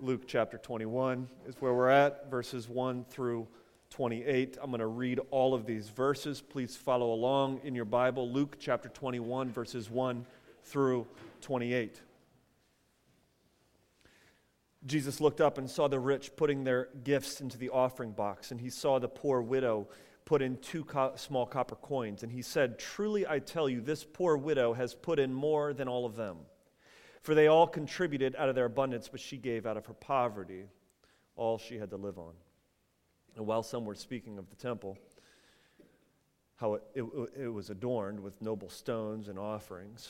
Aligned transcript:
Luke 0.00 0.28
chapter 0.28 0.58
21 0.58 1.28
is 1.48 1.56
where 1.58 1.74
we're 1.74 1.88
at, 1.88 2.30
verses 2.30 2.68
1 2.68 3.04
through 3.10 3.48
28. 3.90 4.56
I'm 4.62 4.70
going 4.70 4.78
to 4.78 4.86
read 4.86 5.18
all 5.32 5.54
of 5.54 5.66
these 5.66 5.88
verses. 5.88 6.40
Please 6.40 6.76
follow 6.76 7.12
along 7.12 7.60
in 7.64 7.74
your 7.74 7.84
Bible. 7.84 8.30
Luke 8.30 8.58
chapter 8.60 8.88
21, 8.88 9.50
verses 9.50 9.90
1 9.90 10.24
through 10.62 11.04
28. 11.40 12.00
Jesus 14.86 15.20
looked 15.20 15.40
up 15.40 15.58
and 15.58 15.68
saw 15.68 15.88
the 15.88 15.98
rich 15.98 16.36
putting 16.36 16.62
their 16.62 16.90
gifts 17.02 17.40
into 17.40 17.58
the 17.58 17.70
offering 17.70 18.12
box, 18.12 18.52
and 18.52 18.60
he 18.60 18.70
saw 18.70 19.00
the 19.00 19.08
poor 19.08 19.42
widow 19.42 19.88
put 20.24 20.42
in 20.42 20.58
two 20.58 20.84
co- 20.84 21.14
small 21.16 21.44
copper 21.44 21.74
coins. 21.74 22.22
And 22.22 22.30
he 22.30 22.42
said, 22.42 22.78
Truly 22.78 23.26
I 23.26 23.40
tell 23.40 23.68
you, 23.68 23.80
this 23.80 24.04
poor 24.04 24.36
widow 24.36 24.74
has 24.74 24.94
put 24.94 25.18
in 25.18 25.34
more 25.34 25.72
than 25.72 25.88
all 25.88 26.06
of 26.06 26.14
them. 26.14 26.36
For 27.22 27.34
they 27.34 27.46
all 27.46 27.66
contributed 27.66 28.36
out 28.36 28.48
of 28.48 28.54
their 28.54 28.64
abundance, 28.64 29.08
but 29.08 29.20
she 29.20 29.36
gave 29.36 29.66
out 29.66 29.76
of 29.76 29.86
her 29.86 29.94
poverty 29.94 30.64
all 31.36 31.58
she 31.58 31.78
had 31.78 31.90
to 31.90 31.96
live 31.96 32.18
on. 32.18 32.32
And 33.36 33.46
while 33.46 33.62
some 33.62 33.84
were 33.84 33.94
speaking 33.94 34.38
of 34.38 34.50
the 34.50 34.56
temple, 34.56 34.98
how 36.56 36.74
it, 36.74 36.82
it, 36.94 37.04
it, 37.38 37.48
was 37.48 37.70
adorned 37.70 38.18
with 38.18 38.40
noble 38.42 38.68
stones 38.68 39.28
and 39.28 39.38
offerings, 39.38 40.08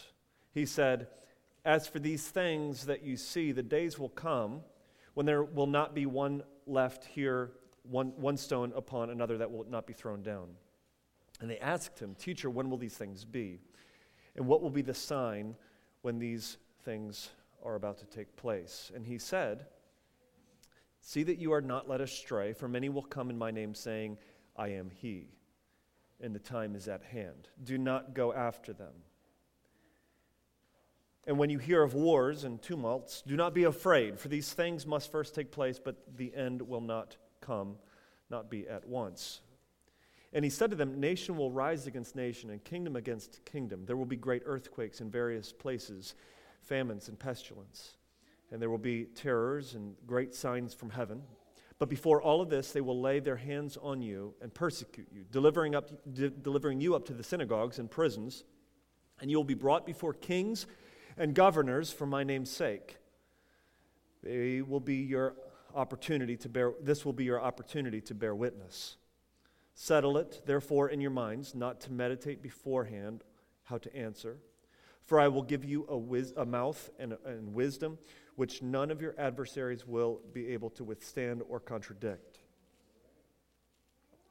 he 0.55 0.65
said, 0.65 1.09
As 1.65 1.87
for 1.87 1.99
these 1.99 2.27
things 2.27 2.87
that 2.87 3.03
you 3.03 3.17
see, 3.17 3.53
the 3.53 3.63
days 3.63 3.99
will 3.99 4.09
come 4.09 4.63
when 5.15 5.27
there 5.27 5.43
will 5.43 5.67
not 5.67 5.95
be 5.95 6.07
one 6.07 6.43
left 6.67 7.05
here, 7.05 7.53
one, 7.83 8.13
one 8.17 8.37
stone 8.37 8.73
upon 8.75 9.11
another 9.11 9.37
that 9.39 9.51
will 9.51 9.67
not 9.69 9.87
be 9.87 9.93
thrown 9.93 10.23
down. 10.23 10.49
And 11.41 11.51
they 11.51 11.59
asked 11.59 11.99
him, 11.99 12.15
Teacher, 12.15 12.49
when 12.49 12.71
will 12.71 12.79
these 12.79 12.97
things 12.97 13.25
be? 13.25 13.61
And 14.37 14.47
what 14.47 14.63
will 14.63 14.71
be 14.71 14.83
the 14.83 14.95
sign 14.95 15.55
when 16.03 16.19
these 16.19 16.57
things 16.85 17.31
are 17.65 17.75
about 17.75 17.99
to 17.99 18.07
take 18.07 18.37
place. 18.37 18.91
And 18.95 19.07
he 19.07 19.19
said, 19.19 19.67
See 21.01 21.23
that 21.23 21.39
you 21.39 21.53
are 21.53 21.61
not 21.61 21.89
led 21.89 22.01
astray, 22.01 22.53
for 22.53 22.69
many 22.69 22.89
will 22.89 23.03
come 23.03 23.31
in 23.31 23.39
my 23.39 23.51
name, 23.51 23.75
saying, 23.75 24.19
I 24.57 24.69
am 24.69 24.91
he, 24.91 25.29
and 26.21 26.35
the 26.35 26.41
time 26.41 26.75
is 26.75 26.89
at 26.89 27.03
hand. 27.03 27.49
Do 27.63 27.79
not 27.79 28.15
go 28.15 28.33
after 28.33 28.73
them. 28.73 28.93
And 31.27 31.39
when 31.39 31.51
you 31.51 31.59
hear 31.59 31.83
of 31.83 31.95
wars 31.95 32.45
and 32.45 32.61
tumults, 32.61 33.23
do 33.27 33.37
not 33.37 33.55
be 33.55 33.65
afraid, 33.65 34.19
for 34.19 34.29
these 34.29 34.53
things 34.53 34.87
must 34.87 35.13
first 35.13 35.35
take 35.35 35.53
place, 35.53 35.79
but 35.79 35.97
the 36.17 36.35
end 36.35 36.63
will 36.63 36.81
not 36.81 37.17
come, 37.41 37.77
not 38.31 38.51
be 38.51 38.67
at 38.69 38.89
once. 38.89 39.41
And 40.33 40.45
he 40.45 40.51
said 40.51 40.71
to 40.71 40.77
them, 40.77 41.01
Nation 41.01 41.37
will 41.37 41.51
rise 41.51 41.87
against 41.87 42.17
nation, 42.17 42.51
and 42.51 42.63
kingdom 42.65 42.97
against 42.97 43.45
kingdom. 43.45 43.85
There 43.87 43.97
will 43.97 44.05
be 44.05 44.17
great 44.17 44.43
earthquakes 44.45 45.01
in 45.01 45.11
various 45.11 45.53
places 45.53 46.15
famines 46.69 47.09
and 47.09 47.19
pestilence. 47.19 47.97
And 48.51 48.61
there 48.61 48.71
will 48.71 48.79
be 48.79 49.05
terrors 49.05 49.75
and 49.75 49.97
great 50.07 50.35
signs 50.35 50.75
from 50.75 50.91
heaven. 50.91 51.23
But 51.79 51.89
before 51.89 52.21
all 52.21 52.41
of 52.41 52.51
this, 52.51 52.73
they 52.73 52.81
will 52.81 53.01
lay 53.01 53.21
their 53.21 53.37
hands 53.37 53.79
on 53.81 54.03
you 54.03 54.35
and 54.43 54.53
persecute 54.53 55.09
you, 55.13 55.25
delivering, 55.31 55.75
up, 55.75 55.91
de- 56.13 56.31
delivering 56.31 56.81
you 56.81 56.95
up 56.95 57.05
to 57.07 57.15
the 57.15 57.23
synagogues 57.23 57.79
and 57.79 57.91
prisons. 57.91 58.45
And 59.21 59.31
you 59.31 59.37
will 59.37 59.45
be 59.45 59.55
brought 59.55 59.87
before 59.87 60.13
kings 60.13 60.67
and 61.17 61.35
governors 61.35 61.93
for 61.93 62.07
my 62.07 62.25
name's 62.25 62.51
sake. 62.51 62.97
They 64.23 64.63
will 64.63 64.81
be 64.81 64.97
your 64.97 65.35
opportunity 65.75 66.37
to 66.39 66.49
bear, 66.49 66.73
this 66.83 67.05
will 67.05 67.13
be 67.13 67.25
your 67.25 67.41
opportunity 67.41 68.01
to 68.03 68.15
bear 68.15 68.35
witness. 68.35 68.97
Settle 69.75 70.19
it, 70.19 70.43
therefore, 70.45 70.89
in 70.89 71.01
your 71.01 71.13
minds, 71.13 71.55
not 71.55 71.81
to 71.83 71.93
meditate 71.93 72.43
beforehand 72.43 73.23
how 73.65 73.79
to 73.79 73.95
answer 73.95 74.39
for 75.09 75.19
I 75.19 75.29
will 75.29 75.43
give 75.43 75.65
you 75.65 75.87
a, 75.89 76.41
a 76.43 76.45
mouth 76.45 76.91
and, 76.99 77.17
and 77.25 77.55
wisdom 77.55 77.97
which 78.37 78.61
none 78.61 78.91
of 78.91 79.01
your 79.01 79.15
adversaries 79.19 79.87
will 79.87 80.21
be 80.35 80.49
able 80.49 80.69
to 80.69 80.85
withstand 80.85 81.43
or 81.49 81.59
contradict. 81.59 82.41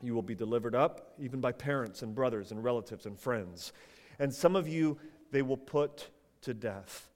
You 0.04 0.14
will 0.14 0.22
be 0.22 0.36
delivered 0.36 0.76
up 0.76 1.16
even 1.18 1.42
by 1.42 1.52
parents 1.52 2.04
and 2.04 2.14
brothers 2.14 2.52
and 2.52 2.64
relatives 2.64 3.08
and 3.08 3.20
friends. 3.20 3.74
And 4.20 4.32
some 4.32 4.56
of 4.56 4.68
you 4.68 5.00
they 5.32 5.42
will 5.42 5.58
put 5.58 6.10
to 6.42 6.54
death. 6.54 7.10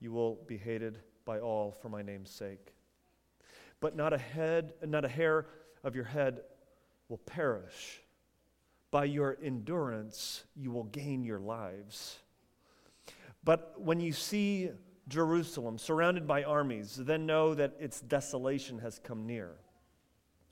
You 0.00 0.10
will 0.10 0.40
be 0.48 0.56
hated 0.56 0.98
by 1.24 1.38
all 1.38 1.70
for 1.70 1.90
my 1.90 2.02
name's 2.02 2.30
sake. 2.30 2.74
But 3.78 3.94
not 3.94 4.12
a 4.12 4.18
head, 4.18 4.74
not 4.84 5.04
a 5.04 5.08
hair 5.08 5.46
of 5.84 5.94
your 5.94 6.04
head 6.06 6.40
will 7.08 7.18
perish. 7.18 8.02
By 8.90 9.04
your 9.04 9.38
endurance, 9.42 10.44
you 10.56 10.70
will 10.70 10.84
gain 10.84 11.22
your 11.22 11.38
lives. 11.38 12.18
But 13.44 13.74
when 13.80 14.00
you 14.00 14.12
see 14.12 14.70
Jerusalem 15.08 15.78
surrounded 15.78 16.26
by 16.26 16.42
armies, 16.42 16.96
then 16.96 17.26
know 17.26 17.54
that 17.54 17.74
its 17.78 18.00
desolation 18.00 18.78
has 18.80 18.98
come 18.98 19.26
near. 19.26 19.52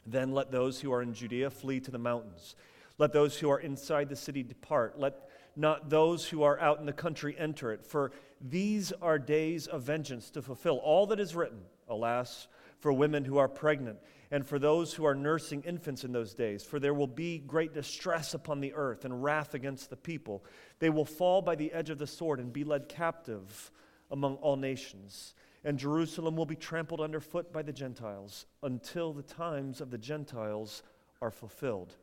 Then 0.06 0.32
let 0.32 0.50
those 0.50 0.81
who 0.81 0.93
are 0.93 1.03
in 1.03 1.12
Judea 1.12 1.50
flee 1.50 1.81
to 1.81 1.91
the 1.91 1.98
mountains. 1.98 2.56
Let 2.97 3.12
those 3.12 3.38
who 3.38 3.50
are 3.50 3.60
inside 3.60 4.09
the 4.09 4.16
city 4.16 4.43
depart. 4.43 4.98
Let 4.98 5.15
not 5.54 5.91
those 5.91 6.27
who 6.27 6.43
are 6.44 6.59
out 6.60 6.78
in 6.78 6.87
the 6.87 6.93
country 6.93 7.37
enter 7.38 7.72
it. 7.72 7.84
For 7.84 8.12
these 8.41 8.93
are 9.03 9.19
days 9.19 9.66
of 9.66 9.82
vengeance 9.82 10.31
to 10.31 10.43
fulfill 10.43 10.77
all 10.78 11.06
that 11.09 11.21
is 11.21 11.34
written. 11.34 11.60
Alas, 11.88 12.48
for 12.78 12.93
women 12.93 13.25
who 13.25 13.38
are 13.38 13.48
pregnant 13.48 13.98
and 14.31 14.47
for 14.47 14.59
those 14.59 14.93
who 14.93 15.05
are 15.05 15.15
nursing 15.15 15.62
infants 15.62 16.05
in 16.05 16.12
those 16.12 16.34
days. 16.34 16.62
For 16.62 16.78
there 16.78 16.94
will 16.94 17.06
be 17.06 17.39
great 17.39 17.72
distress 17.72 18.34
upon 18.34 18.61
the 18.61 18.75
earth 18.75 19.05
and 19.05 19.22
wrath 19.22 19.55
against 19.55 19.91
the 19.91 19.97
people. 19.97 20.44
They 20.78 20.91
will 20.91 21.05
fall 21.05 21.41
by 21.41 21.55
the 21.55 21.72
edge 21.72 21.91
of 21.91 21.99
the 21.99 22.06
sword 22.06 22.39
and 22.39 22.53
be 22.53 22.65
led 22.65 22.89
captive 22.89 23.71
among 24.11 24.37
all 24.37 24.56
nations. 24.56 25.34
And 25.65 25.78
Jerusalem 25.78 26.37
will 26.37 26.47
be 26.47 26.56
trampled 26.56 27.00
underfoot 27.00 27.53
by 27.53 27.62
the 27.62 27.72
Gentiles 27.72 28.47
until 28.62 29.12
the 29.12 29.22
times 29.22 29.81
of 29.81 29.91
the 29.91 29.99
Gentiles 29.99 30.83
are 31.21 31.31
fulfilled. 31.31 31.97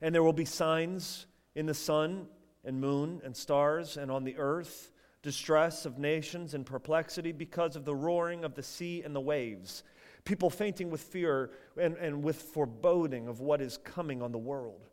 And 0.00 0.14
there 0.14 0.22
will 0.22 0.32
be 0.32 0.44
signs 0.44 1.26
in 1.54 1.66
the 1.66 1.74
sun 1.74 2.26
and 2.64 2.80
moon 2.80 3.20
and 3.24 3.36
stars 3.36 3.96
and 3.96 4.10
on 4.10 4.24
the 4.24 4.36
earth 4.36 4.90
distress 5.22 5.86
of 5.86 5.98
nations 5.98 6.54
and 6.54 6.66
perplexity 6.66 7.30
because 7.30 7.76
of 7.76 7.84
the 7.84 7.94
roaring 7.94 8.44
of 8.44 8.54
the 8.54 8.62
sea 8.62 9.02
and 9.04 9.14
the 9.14 9.20
waves 9.20 9.84
people 10.24 10.50
fainting 10.50 10.90
with 10.90 11.00
fear 11.00 11.50
and, 11.80 11.96
and 11.96 12.22
with 12.22 12.36
foreboding 12.36 13.28
of 13.28 13.40
what 13.40 13.60
is 13.60 13.78
coming 13.78 14.22
on 14.22 14.32
the 14.32 14.38
world. 14.38 14.88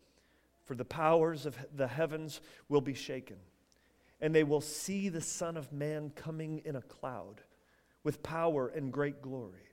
For 0.66 0.76
the 0.76 0.86
powers 0.86 1.46
of 1.46 1.58
the 1.76 1.88
heavens 1.88 2.42
will 2.68 2.82
be 2.82 2.94
shaken, 2.94 3.38
and 4.22 4.34
they 4.34 4.44
will 4.44 4.62
see 4.62 5.10
the 5.10 5.22
Son 5.22 5.58
of 5.58 5.74
Man 5.74 6.12
coming 6.16 6.62
in 6.64 6.76
a 6.76 6.82
cloud 6.82 7.42
with 8.04 8.22
power 8.22 8.68
and 8.68 8.92
great 8.92 9.22
glory. 9.22 9.64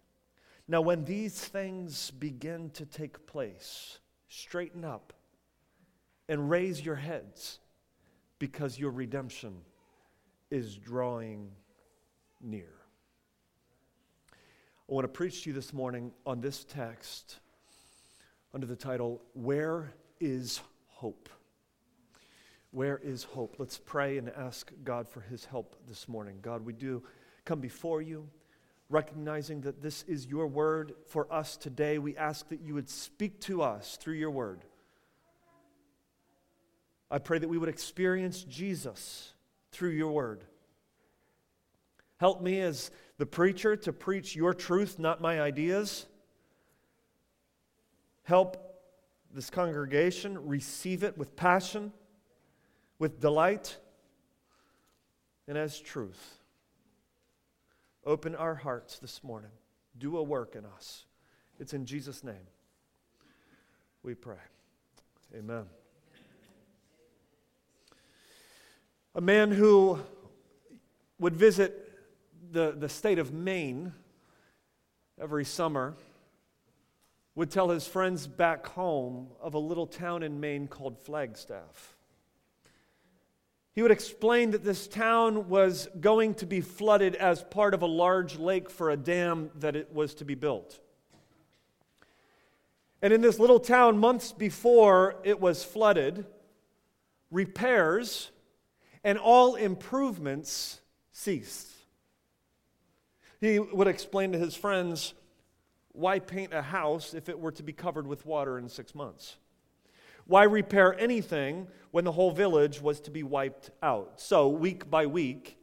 Now, 0.69 0.81
when 0.81 1.05
these 1.05 1.39
things 1.39 2.11
begin 2.11 2.71
to 2.71 2.87
take 2.87 3.27
place, 3.27 3.99
straighten 4.29 4.85
up 4.85 5.13
and 6.29 6.51
raise 6.51 6.85
your 6.85 6.97
heads 6.97 7.61
because 8.39 8.79
your 8.79 8.91
redemption 8.91 9.59
is 10.51 10.77
drawing 10.77 11.51
near. 12.41 12.76
I 14.89 14.95
want 14.95 15.05
to 15.05 15.09
preach 15.09 15.43
to 15.43 15.51
you 15.51 15.55
this 15.55 15.73
morning 15.73 16.13
on 16.25 16.41
this 16.41 16.63
text 16.63 17.41
under 18.55 18.69
the 18.69 18.77
title, 18.77 19.21
Where 19.35 19.93
is 20.21 20.61
Hope? 20.87 21.29
Where 22.71 22.99
is 22.99 23.25
hope? 23.25 23.57
Let's 23.59 23.79
pray 23.79 24.19
and 24.19 24.31
ask 24.31 24.71
God 24.85 25.09
for 25.09 25.23
his 25.23 25.45
help 25.47 25.77
this 25.89 26.09
morning. 26.09 26.39
God, 26.41 26.65
we 26.65 26.73
do 26.73 27.03
come 27.45 27.59
before 27.59 28.03
you, 28.03 28.29
recognizing 28.89 29.63
that 29.63 29.83
this 29.83 30.05
is 30.05 30.27
your 30.27 30.47
word 30.47 30.93
for 31.09 31.33
us 31.33 31.57
today. 31.57 31.99
We 31.99 32.17
ask 32.17 32.49
that 32.51 32.61
you 32.61 32.75
would 32.75 32.89
speak 32.89 33.41
to 33.43 33.63
us 33.63 33.97
through 33.97 34.15
your 34.15 34.31
word. 34.31 34.65
I 37.11 37.19
pray 37.19 37.39
that 37.39 37.49
we 37.49 37.59
would 37.59 37.69
experience 37.69 38.45
Jesus 38.45 39.33
through 39.73 39.91
your 39.91 40.13
word. 40.13 40.45
Help 42.19 42.43
me 42.43 42.61
as 42.61 42.91
the 43.19 43.27
preacher 43.27 43.77
to 43.77 43.93
preach 43.93 44.37
your 44.37 44.53
truth, 44.53 44.99
not 44.99 45.21
my 45.21 45.41
ideas. 45.41 46.07
Help 48.25 48.63
this 49.33 49.51
congregation 49.51 50.47
receive 50.47 51.03
it 51.03 51.17
with 51.17 51.37
passion, 51.37 51.93
with 52.99 53.21
delight, 53.21 53.77
and 55.49 55.57
as 55.57 55.79
truth. 55.79 56.35
Open 58.05 58.35
our 58.35 58.55
hearts 58.55 58.99
this 58.99 59.23
morning. 59.25 59.51
Do 59.99 60.17
a 60.17 60.23
work 60.23 60.55
in 60.55 60.65
us. 60.65 61.05
It's 61.59 61.73
in 61.73 61.87
Jesus' 61.87 62.23
name 62.23 62.47
we 64.03 64.15
pray. 64.15 64.37
Amen. 65.37 65.65
A 69.17 69.21
man 69.21 69.51
who 69.51 69.99
would 71.19 71.35
visit 71.35 71.86
the, 72.51 72.75
the 72.77 72.89
state 72.89 73.19
of 73.19 73.33
Maine 73.33 73.93
every 75.21 75.45
summer 75.45 75.95
would 77.35 77.51
tell 77.51 77.69
his 77.69 77.87
friends 77.87 78.27
back 78.27 78.67
home 78.67 79.29
of 79.41 79.55
a 79.55 79.59
little 79.59 79.87
town 79.87 80.23
in 80.23 80.41
Maine 80.41 80.67
called 80.69 80.99
Flagstaff. 80.99 81.95
He 83.73 83.83
would 83.83 83.91
explain 83.91 84.53
that 84.53 84.65
this 84.65 84.89
town 84.89 85.51
was 85.51 85.87
going 86.01 86.35
to 86.37 86.47
be 86.47 86.63
flooded 86.63 87.15
as 87.15 87.43
part 87.43 87.75
of 87.75 87.83
a 87.83 87.87
large 87.87 88.39
lake 88.39 88.71
for 88.71 88.91
a 88.91 88.97
dam 88.97 89.51
that 89.57 89.77
it 89.77 89.93
was 89.93 90.15
to 90.15 90.25
be 90.25 90.35
built. 90.35 90.81
And 93.03 93.13
in 93.13 93.21
this 93.21 93.39
little 93.39 93.61
town, 93.61 93.99
months 93.99 94.33
before 94.33 95.17
it 95.25 95.39
was 95.39 95.63
flooded, 95.63 96.25
repairs 97.31 98.31
and 99.05 99.19
all 99.19 99.57
improvements 99.57 100.81
ceased. 101.13 101.76
He 103.41 103.59
would 103.59 103.89
explain 103.89 104.33
to 104.33 104.39
his 104.39 104.55
friends 104.55 105.15
why 105.93 106.19
paint 106.19 106.53
a 106.53 106.63
house 106.63 107.15
if 107.15 107.29
it 107.29 107.39
were 107.39 107.53
to 107.53 107.63
be 107.63 107.73
covered 107.73 108.07
with 108.07 108.27
water 108.27 108.59
in 108.59 108.69
six 108.69 108.95
months? 108.95 109.37
Why 110.27 110.45
repair 110.45 110.99
anything 110.99 111.69
when 111.91 112.05
the 112.05 112.13
whole 112.13 112.33
village 112.33 112.81
was 112.81 113.01
to 113.03 113.11
be 113.11 113.23
wiped 113.23 113.71
out? 113.83 114.21
So, 114.21 114.49
week 114.49 114.91
by 114.91 115.07
week, 115.07 115.57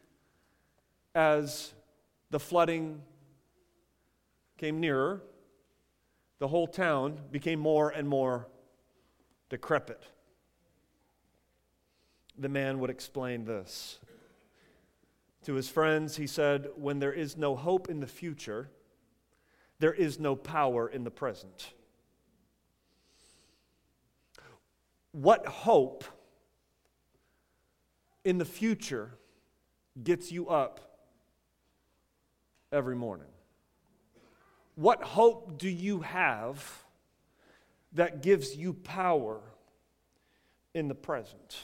as 1.14 1.74
the 2.32 2.40
flooding 2.40 3.02
came 4.58 4.80
nearer, 4.80 5.22
the 6.40 6.48
whole 6.48 6.68
town 6.68 7.20
became 7.32 7.60
more 7.60 7.90
and 7.90 8.08
more 8.08 8.48
decrepit. 9.50 10.02
The 12.38 12.50
man 12.50 12.80
would 12.80 12.90
explain 12.90 13.46
this. 13.46 14.00
To 15.44 15.54
his 15.54 15.70
friends, 15.70 16.16
he 16.16 16.28
said, 16.28 16.70
When 16.76 17.00
there 17.00 17.12
is 17.12 17.36
no 17.36 17.56
hope 17.56 17.90
in 17.90 18.00
the 18.00 18.08
future, 18.08 18.70
there 19.80 19.94
is 19.94 20.20
no 20.20 20.36
power 20.36 20.88
in 20.88 21.04
the 21.04 21.12
present. 21.12 21.74
What 25.12 25.46
hope 25.46 26.06
in 28.24 28.38
the 28.38 28.46
future 28.46 29.12
gets 30.02 30.32
you 30.32 30.48
up 30.48 30.80
every 32.72 32.96
morning? 32.96 33.28
What 34.76 35.04
hope 35.04 35.58
do 35.58 35.70
you 35.70 36.00
have 36.02 36.84
that 37.92 38.24
gives 38.24 38.56
you 38.56 38.74
power 38.74 39.42
in 40.74 40.88
the 40.88 40.96
present? 40.96 41.58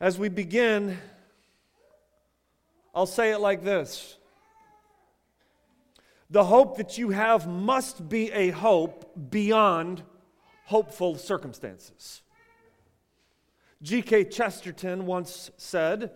As 0.00 0.16
we 0.16 0.28
begin, 0.28 0.96
I'll 2.94 3.06
say 3.06 3.32
it 3.32 3.38
like 3.38 3.64
this 3.64 4.16
The 6.30 6.44
hope 6.44 6.76
that 6.76 6.98
you 6.98 7.10
have 7.10 7.48
must 7.48 8.08
be 8.08 8.30
a 8.32 8.50
hope 8.50 9.10
beyond 9.30 10.02
hopeful 10.66 11.16
circumstances. 11.16 12.22
G.K. 13.82 14.24
Chesterton 14.24 15.06
once 15.06 15.50
said, 15.56 16.12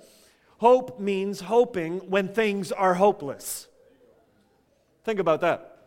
Hope 0.59 1.01
means 1.01 1.41
hoping 1.41 1.99
when 2.11 2.29
things 2.29 2.71
are 2.71 2.95
hopeless. 2.95 3.67
Think 5.05 5.19
about 5.19 5.41
that. 5.41 5.79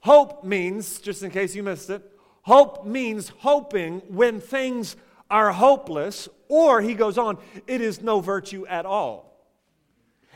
Hope 0.00 0.42
means, 0.42 0.98
just 1.00 1.22
in 1.22 1.30
case 1.30 1.54
you 1.54 1.62
missed 1.62 1.90
it, 1.90 2.02
hope 2.42 2.84
means 2.84 3.28
hoping 3.38 4.00
when 4.08 4.40
things 4.40 4.96
are 5.30 5.52
hopeless, 5.52 6.28
or, 6.48 6.80
he 6.80 6.94
goes 6.94 7.18
on, 7.18 7.38
it 7.66 7.80
is 7.80 8.00
no 8.00 8.20
virtue 8.20 8.66
at 8.66 8.86
all. 8.86 9.26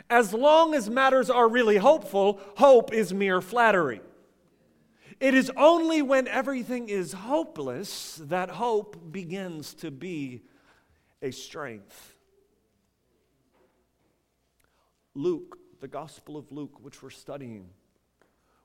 As 0.08 0.32
long 0.34 0.74
as 0.74 0.90
matters 0.90 1.30
are 1.30 1.48
really 1.48 1.76
hopeful, 1.76 2.40
hope 2.56 2.92
is 2.92 3.14
mere 3.14 3.40
flattery. 3.40 4.00
It 5.20 5.34
is 5.34 5.52
only 5.56 6.00
when 6.00 6.26
everything 6.26 6.88
is 6.88 7.12
hopeless 7.12 8.20
that 8.24 8.50
hope 8.50 9.12
begins 9.12 9.74
to 9.74 9.90
be 9.90 10.42
a 11.20 11.30
strength. 11.30 12.16
Luke, 15.14 15.58
the 15.80 15.88
Gospel 15.88 16.36
of 16.36 16.50
Luke, 16.50 16.82
which 16.82 17.02
we're 17.02 17.10
studying, 17.10 17.68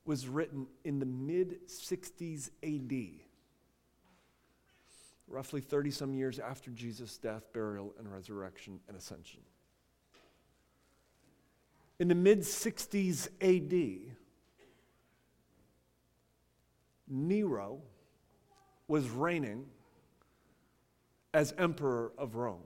was 0.06 0.28
written 0.28 0.68
in 0.84 1.00
the 1.00 1.06
mid 1.06 1.68
60s 1.68 2.50
AD, 2.64 3.20
roughly 5.28 5.62
30 5.62 5.92
some 5.92 6.14
years 6.14 6.40
after 6.40 6.72
Jesus' 6.72 7.18
death, 7.18 7.52
burial, 7.54 7.94
and 7.98 8.12
resurrection 8.12 8.80
and 8.88 8.96
ascension. 8.98 9.42
In 12.00 12.08
the 12.08 12.16
mid 12.16 12.42
60s 12.42 13.30
AD, 13.42 14.16
Nero 17.08 17.82
was 18.88 19.10
reigning 19.10 19.66
as 21.34 21.54
emperor 21.58 22.12
of 22.18 22.36
Rome. 22.36 22.64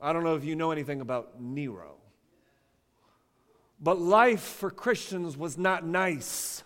I 0.00 0.12
don't 0.12 0.24
know 0.24 0.36
if 0.36 0.44
you 0.44 0.54
know 0.56 0.70
anything 0.70 1.00
about 1.00 1.40
Nero. 1.40 1.96
But 3.80 4.00
life 4.00 4.42
for 4.42 4.70
Christians 4.70 5.36
was 5.36 5.56
not 5.56 5.86
nice 5.86 6.62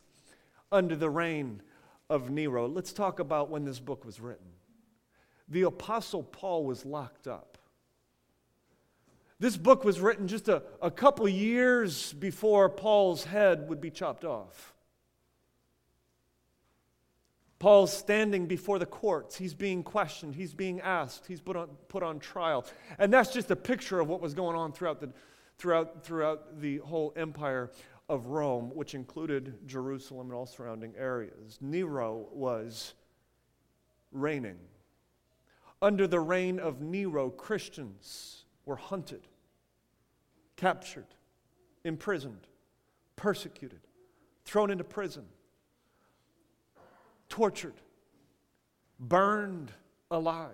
under 0.71 0.97
the 0.97 1.11
reign 1.11 1.62
of 2.09 2.31
Nero. 2.31 2.67
Let's 2.67 2.93
talk 2.93 3.19
about 3.19 3.50
when 3.50 3.65
this 3.65 3.81
book 3.81 4.05
was 4.05 4.21
written. 4.21 4.47
The 5.53 5.63
Apostle 5.63 6.23
Paul 6.23 6.65
was 6.65 6.87
locked 6.87 7.29
up. 7.29 7.59
This 9.39 9.55
book 9.55 9.85
was 9.85 10.01
written 10.01 10.27
just 10.27 10.49
a, 10.49 10.63
a 10.81 10.91
couple 10.91 11.29
years 11.29 12.15
before 12.15 12.71
Paul's 12.71 13.25
head 13.25 13.69
would 13.69 13.81
be 13.81 13.91
chopped 13.91 14.25
off. 14.25 14.73
Paul's 17.59 17.93
standing 17.93 18.47
before 18.47 18.79
the 18.79 18.87
courts. 18.87 19.37
He's 19.37 19.53
being 19.53 19.83
questioned. 19.83 20.35
He's 20.35 20.55
being 20.55 20.81
asked. 20.81 21.27
He's 21.27 21.43
put 21.43 21.55
on, 21.55 21.69
put 21.89 22.03
on 22.03 22.19
trial. 22.19 22.65
And 22.99 23.13
that's 23.13 23.31
just 23.31 23.51
a 23.51 23.57
picture 23.57 24.01
of 24.01 24.09
what 24.09 24.23
was 24.23 24.33
going 24.33 24.57
on 24.57 24.73
throughout 24.73 25.01
the, 25.01 25.11
throughout, 25.59 26.03
throughout 26.03 26.63
the 26.63 26.79
whole 26.79 27.13
empire 27.15 27.71
of 28.09 28.29
Rome, 28.29 28.71
which 28.75 28.95
included 28.95 29.67
Jerusalem 29.67 30.29
and 30.29 30.35
all 30.35 30.47
surrounding 30.47 30.95
areas. 30.97 31.59
Nero 31.61 32.27
was 32.33 32.95
reigning. 34.13 34.57
Under 35.82 36.06
the 36.06 36.20
reign 36.20 36.58
of 36.58 36.81
Nero, 36.81 37.29
Christians 37.29 38.44
were 38.64 38.76
hunted, 38.76 39.26
captured, 40.56 41.08
imprisoned, 41.84 42.46
persecuted, 43.17 43.81
thrown 44.44 44.70
into 44.70 44.84
prison 44.84 45.25
tortured, 47.32 47.81
burned 49.00 49.73
alive. 50.11 50.52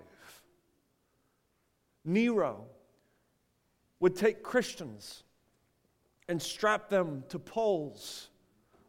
Nero 2.05 2.67
would 3.99 4.15
take 4.15 4.41
Christians 4.43 5.23
and 6.29 6.41
strap 6.41 6.87
them 6.87 7.25
to 7.27 7.37
poles 7.37 8.29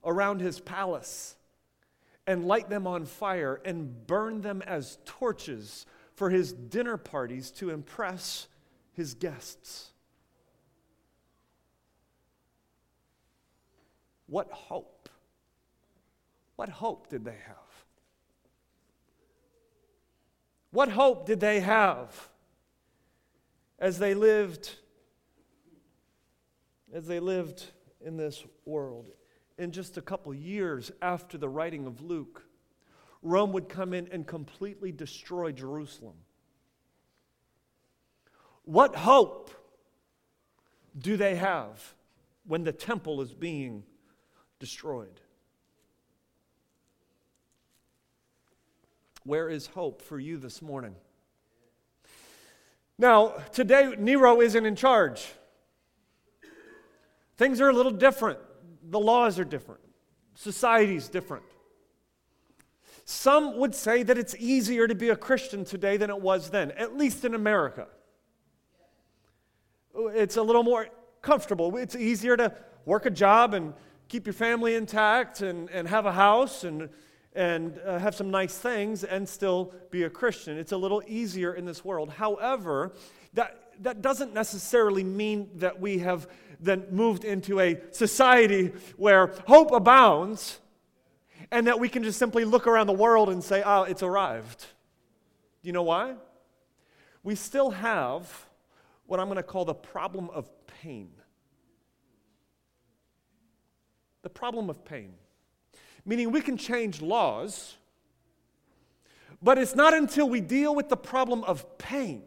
around 0.05 0.41
his 0.41 0.61
palace 0.61 1.35
and 2.29 2.47
light 2.47 2.71
them 2.71 2.87
on 2.87 3.07
fire 3.07 3.61
and 3.65 4.07
burn 4.07 4.41
them 4.41 4.63
as 4.63 4.99
torches 5.05 5.85
for 6.21 6.29
his 6.29 6.53
dinner 6.53 6.99
parties 6.99 7.51
to 7.51 7.71
impress 7.71 8.47
his 8.93 9.15
guests. 9.15 9.89
What 14.27 14.51
hope? 14.51 15.09
What 16.57 16.69
hope 16.69 17.09
did 17.09 17.25
they 17.25 17.39
have? 17.47 17.87
What 20.73 20.91
hope 20.91 21.25
did 21.25 21.41
they 21.41 21.61
have 21.61 22.29
as 23.79 23.99
they 23.99 24.13
lived 24.13 24.73
as 26.93 27.07
they 27.07 27.19
lived 27.19 27.65
in 28.05 28.19
this 28.19 28.45
world? 28.67 29.09
In 29.57 29.73
just 29.73 29.97
a 29.97 30.03
couple 30.03 30.35
years 30.35 30.93
after 31.01 31.39
the 31.39 31.49
writing 31.49 31.87
of 31.87 32.03
Luke, 32.03 32.43
Rome 33.23 33.53
would 33.53 33.69
come 33.69 33.93
in 33.93 34.09
and 34.13 34.27
completely 34.27 34.93
destroy 34.93 35.53
Jerusalem. 35.53 36.17
What 38.65 38.97
hope 38.97 39.51
do 40.99 41.17
they 41.17 41.37
have 41.37 41.95
when 42.47 42.65
the 42.65 42.73
temple 42.73 43.21
is 43.21 43.33
being 43.33 43.85
destroyed? 44.59 45.21
Where 49.25 49.49
is 49.49 49.67
hope 49.67 50.01
for 50.03 50.19
you 50.19 50.39
this 50.39 50.63
morning? 50.63 50.95
Now, 52.99 53.29
today, 53.53 53.95
Nero 53.99 54.41
isn't 54.41 54.65
in 54.65 54.77
charge. 54.77 55.27
Things 57.37 57.61
are 57.61 57.69
a 57.69 57.73
little 57.73 57.93
different. 57.93 58.39
The 58.91 59.01
laws 59.01 59.39
are 59.39 59.45
different. 59.45 59.81
Society's 60.35 61.09
different. 61.09 61.45
Some 63.05 63.57
would 63.59 63.75
say 63.75 64.03
that 64.03 64.19
it's 64.19 64.35
easier 64.39 64.87
to 64.87 64.95
be 64.95 65.09
a 65.09 65.17
Christian 65.17 65.65
today 65.65 65.97
than 65.97 66.11
it 66.11 66.21
was 66.21 66.51
then, 66.51 66.71
at 66.73 66.97
least 66.97 67.25
in 67.25 67.35
America. 67.35 67.87
It's 69.95 70.37
a 70.37 70.43
little 70.43 70.63
more 70.63 70.89
comfortable. 71.23 71.77
It's 71.77 71.97
easier 71.97 72.37
to 72.37 72.55
work 72.85 73.07
a 73.07 73.11
job 73.11 73.55
and 73.55 73.75
keep 74.09 74.27
your 74.27 74.33
family 74.35 74.75
intact 74.75 75.43
and, 75.43 75.69
and 75.71 75.89
have 75.89 76.07
a 76.07 76.13
house 76.13 76.65
and 76.65 76.89
and 77.33 77.79
uh, 77.87 77.99
have 77.99 78.15
some 78.15 78.31
nice 78.31 78.57
things 78.59 79.05
and 79.05 79.29
still 79.29 79.73
be 79.91 80.03
a 80.03 80.11
Christian. 80.11 80.59
It's 80.59 80.73
a 80.73 80.77
little 80.77 81.03
easier 81.07 81.55
in 81.55 81.65
this 81.65 81.85
world. 81.85 82.11
However, 82.11 82.93
that, 83.35 83.73
that 83.81 84.03
doesn't 84.03 84.35
necessarily 84.35 85.05
mean 85.05 85.49
that 85.57 85.81
we 85.81 85.99
have 85.99 86.29
then 86.59 86.87
moved 86.91 87.25
into 87.25 87.61
a 87.61 87.81
society 87.93 88.73
where 88.97 89.29
hope 89.47 89.71
abounds 89.71 90.59
and 91.51 91.67
that 91.67 91.79
we 91.81 91.89
can 91.89 92.03
just 92.03 92.19
simply 92.19 92.45
look 92.45 92.67
around 92.67 92.87
the 92.87 92.93
world 92.93 93.29
and 93.29 93.43
say, 93.43 93.63
oh, 93.65 93.83
it's 93.83 94.03
arrived. 94.03 94.61
Do 95.63 95.69
you 95.69 95.73
know 95.73 95.83
why? 95.83 96.15
We 97.23 97.35
still 97.35 97.71
have 97.71 98.47
what 99.07 99.21
I'm 99.21 99.27
going 99.27 99.37
to 99.37 99.43
call 99.43 99.65
the 99.65 99.75
problem 99.75 100.31
of 100.31 100.49
pain. 100.83 101.11
The 104.23 104.31
problem 104.31 104.71
of 104.71 104.85
pain 104.85 105.15
meaning 106.05 106.31
we 106.31 106.41
can 106.41 106.57
change 106.57 107.01
laws, 107.01 107.77
but 109.43 109.59
it's 109.59 109.75
not 109.75 109.95
until 109.95 110.29
we 110.29 110.41
deal 110.41 110.75
with 110.75 110.89
the 110.89 110.97
problem 110.97 111.45
of 111.45 111.79
pain 111.79 112.23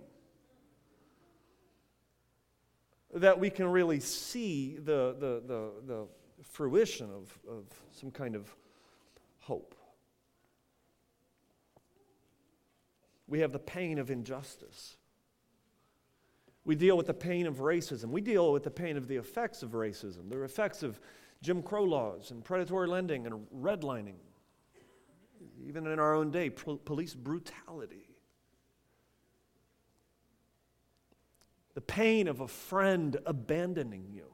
that 3.14 3.40
we 3.40 3.50
can 3.50 3.68
really 3.68 4.00
see 4.00 4.78
the, 4.78 5.16
the, 5.20 5.44
the, 5.46 5.72
the 5.86 6.08
fruition 6.42 7.10
of, 7.12 7.38
of 7.48 7.66
some 7.92 8.10
kind 8.10 8.36
of 8.36 8.56
hope. 9.44 9.76
We 13.28 13.40
have 13.40 13.52
the 13.52 13.60
pain 13.60 14.00
of 14.00 14.12
injustice. 14.12 14.98
We 16.66 16.76
deal 16.76 16.96
with 16.96 17.08
the 17.08 17.14
pain 17.14 17.46
of 17.46 17.58
racism. 17.58 18.06
We 18.06 18.22
deal 18.22 18.52
with 18.54 18.64
the 18.64 18.72
pain 18.72 18.96
of 18.96 19.08
the 19.08 19.18
effects 19.18 19.64
of 19.64 19.72
racism, 19.72 20.30
the 20.30 20.44
effects 20.44 20.84
of 20.84 21.00
Jim 21.42 21.62
Crow 21.62 21.84
laws 21.84 22.32
and 22.32 22.44
predatory 22.44 22.88
lending 22.88 23.26
and 23.26 23.46
redlining, 23.54 24.16
even 25.66 25.88
in 25.88 26.00
our 26.00 26.16
own 26.16 26.32
day, 26.32 26.50
police 26.50 27.14
brutality. 27.14 28.10
The 31.74 31.82
pain 31.82 32.28
of 32.28 32.40
a 32.40 32.48
friend 32.48 33.18
abandoning 33.26 34.08
you. 34.14 34.33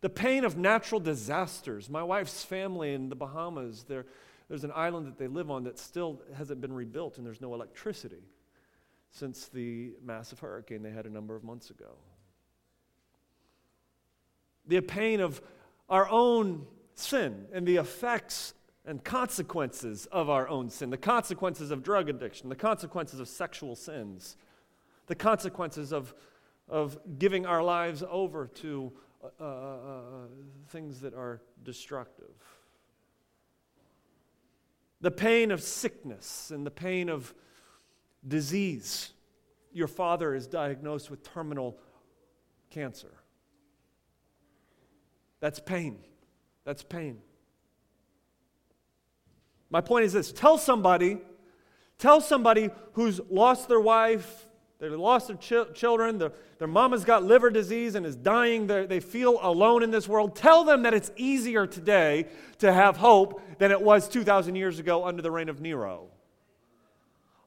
The 0.00 0.10
pain 0.10 0.44
of 0.44 0.56
natural 0.56 1.00
disasters. 1.00 1.90
My 1.90 2.02
wife's 2.02 2.42
family 2.44 2.94
in 2.94 3.08
the 3.08 3.16
Bahamas, 3.16 3.84
there's 3.84 4.64
an 4.64 4.72
island 4.74 5.06
that 5.06 5.18
they 5.18 5.26
live 5.26 5.50
on 5.50 5.64
that 5.64 5.78
still 5.78 6.22
hasn't 6.36 6.60
been 6.60 6.72
rebuilt, 6.72 7.18
and 7.18 7.26
there's 7.26 7.40
no 7.40 7.54
electricity 7.54 8.24
since 9.10 9.48
the 9.48 9.92
massive 10.02 10.38
hurricane 10.38 10.82
they 10.82 10.90
had 10.90 11.04
a 11.04 11.10
number 11.10 11.34
of 11.34 11.44
months 11.44 11.70
ago 11.70 11.96
the 14.70 14.80
pain 14.80 15.20
of 15.20 15.42
our 15.88 16.08
own 16.08 16.66
sin 16.94 17.46
and 17.52 17.66
the 17.66 17.76
effects 17.76 18.54
and 18.86 19.04
consequences 19.04 20.06
of 20.06 20.30
our 20.30 20.48
own 20.48 20.70
sin, 20.70 20.90
the 20.90 20.96
consequences 20.96 21.70
of 21.70 21.82
drug 21.82 22.08
addiction, 22.08 22.48
the 22.48 22.56
consequences 22.56 23.20
of 23.20 23.28
sexual 23.28 23.76
sins, 23.76 24.36
the 25.06 25.14
consequences 25.14 25.92
of, 25.92 26.14
of 26.68 26.98
giving 27.18 27.44
our 27.44 27.62
lives 27.62 28.02
over 28.08 28.46
to 28.46 28.92
uh, 29.22 29.26
uh, 29.38 29.44
uh, 29.44 30.26
things 30.68 31.00
that 31.00 31.14
are 31.14 31.42
destructive. 31.62 32.34
The 35.00 35.10
pain 35.10 35.50
of 35.50 35.62
sickness 35.62 36.50
and 36.50 36.66
the 36.66 36.70
pain 36.70 37.08
of 37.08 37.34
disease. 38.26 39.12
Your 39.72 39.88
father 39.88 40.34
is 40.34 40.46
diagnosed 40.46 41.10
with 41.10 41.22
terminal 41.22 41.78
cancer. 42.70 43.12
That's 45.40 45.60
pain. 45.60 45.98
That's 46.64 46.82
pain. 46.82 47.18
My 49.70 49.80
point 49.80 50.04
is 50.04 50.12
this 50.12 50.32
tell 50.32 50.58
somebody, 50.58 51.18
tell 51.98 52.20
somebody 52.20 52.70
who's 52.94 53.20
lost 53.30 53.68
their 53.68 53.80
wife, 53.80 54.46
they 54.80 54.88
lost 54.88 55.28
their 55.28 55.36
ch- 55.36 55.74
children, 55.74 56.18
their, 56.18 56.32
their 56.58 56.68
mama's 56.68 57.04
got 57.04 57.22
liver 57.22 57.50
disease 57.50 57.94
and 57.94 58.06
is 58.06 58.16
dying, 58.16 58.66
They're, 58.66 58.86
they 58.86 59.00
feel 59.00 59.38
alone 59.42 59.82
in 59.82 59.90
this 59.90 60.08
world. 60.08 60.34
Tell 60.34 60.64
them 60.64 60.82
that 60.82 60.94
it's 60.94 61.10
easier 61.16 61.66
today 61.66 62.26
to 62.58 62.72
have 62.72 62.96
hope 62.96 63.42
than 63.58 63.70
it 63.70 63.80
was 63.80 64.08
2,000 64.08 64.54
years 64.54 64.78
ago 64.78 65.04
under 65.04 65.22
the 65.22 65.30
reign 65.30 65.48
of 65.48 65.60
Nero. 65.60 66.08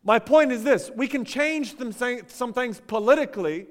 My 0.04 0.20
point 0.20 0.52
is 0.52 0.64
this 0.64 0.92
we 0.96 1.08
can 1.08 1.26
change 1.26 1.76
some, 1.78 2.22
some 2.28 2.54
things 2.54 2.82
politically 2.86 3.68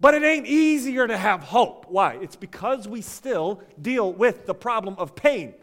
but 0.00 0.14
it 0.14 0.22
ain't 0.22 0.46
easier 0.46 1.06
to 1.06 1.16
have 1.16 1.42
hope. 1.42 1.86
Why? 1.88 2.18
It's 2.20 2.36
because 2.36 2.86
we 2.86 3.02
still 3.02 3.62
deal 3.80 4.12
with 4.12 4.46
the 4.46 4.54
problem 4.54 4.94
of 4.98 5.16
pain. 5.16 5.54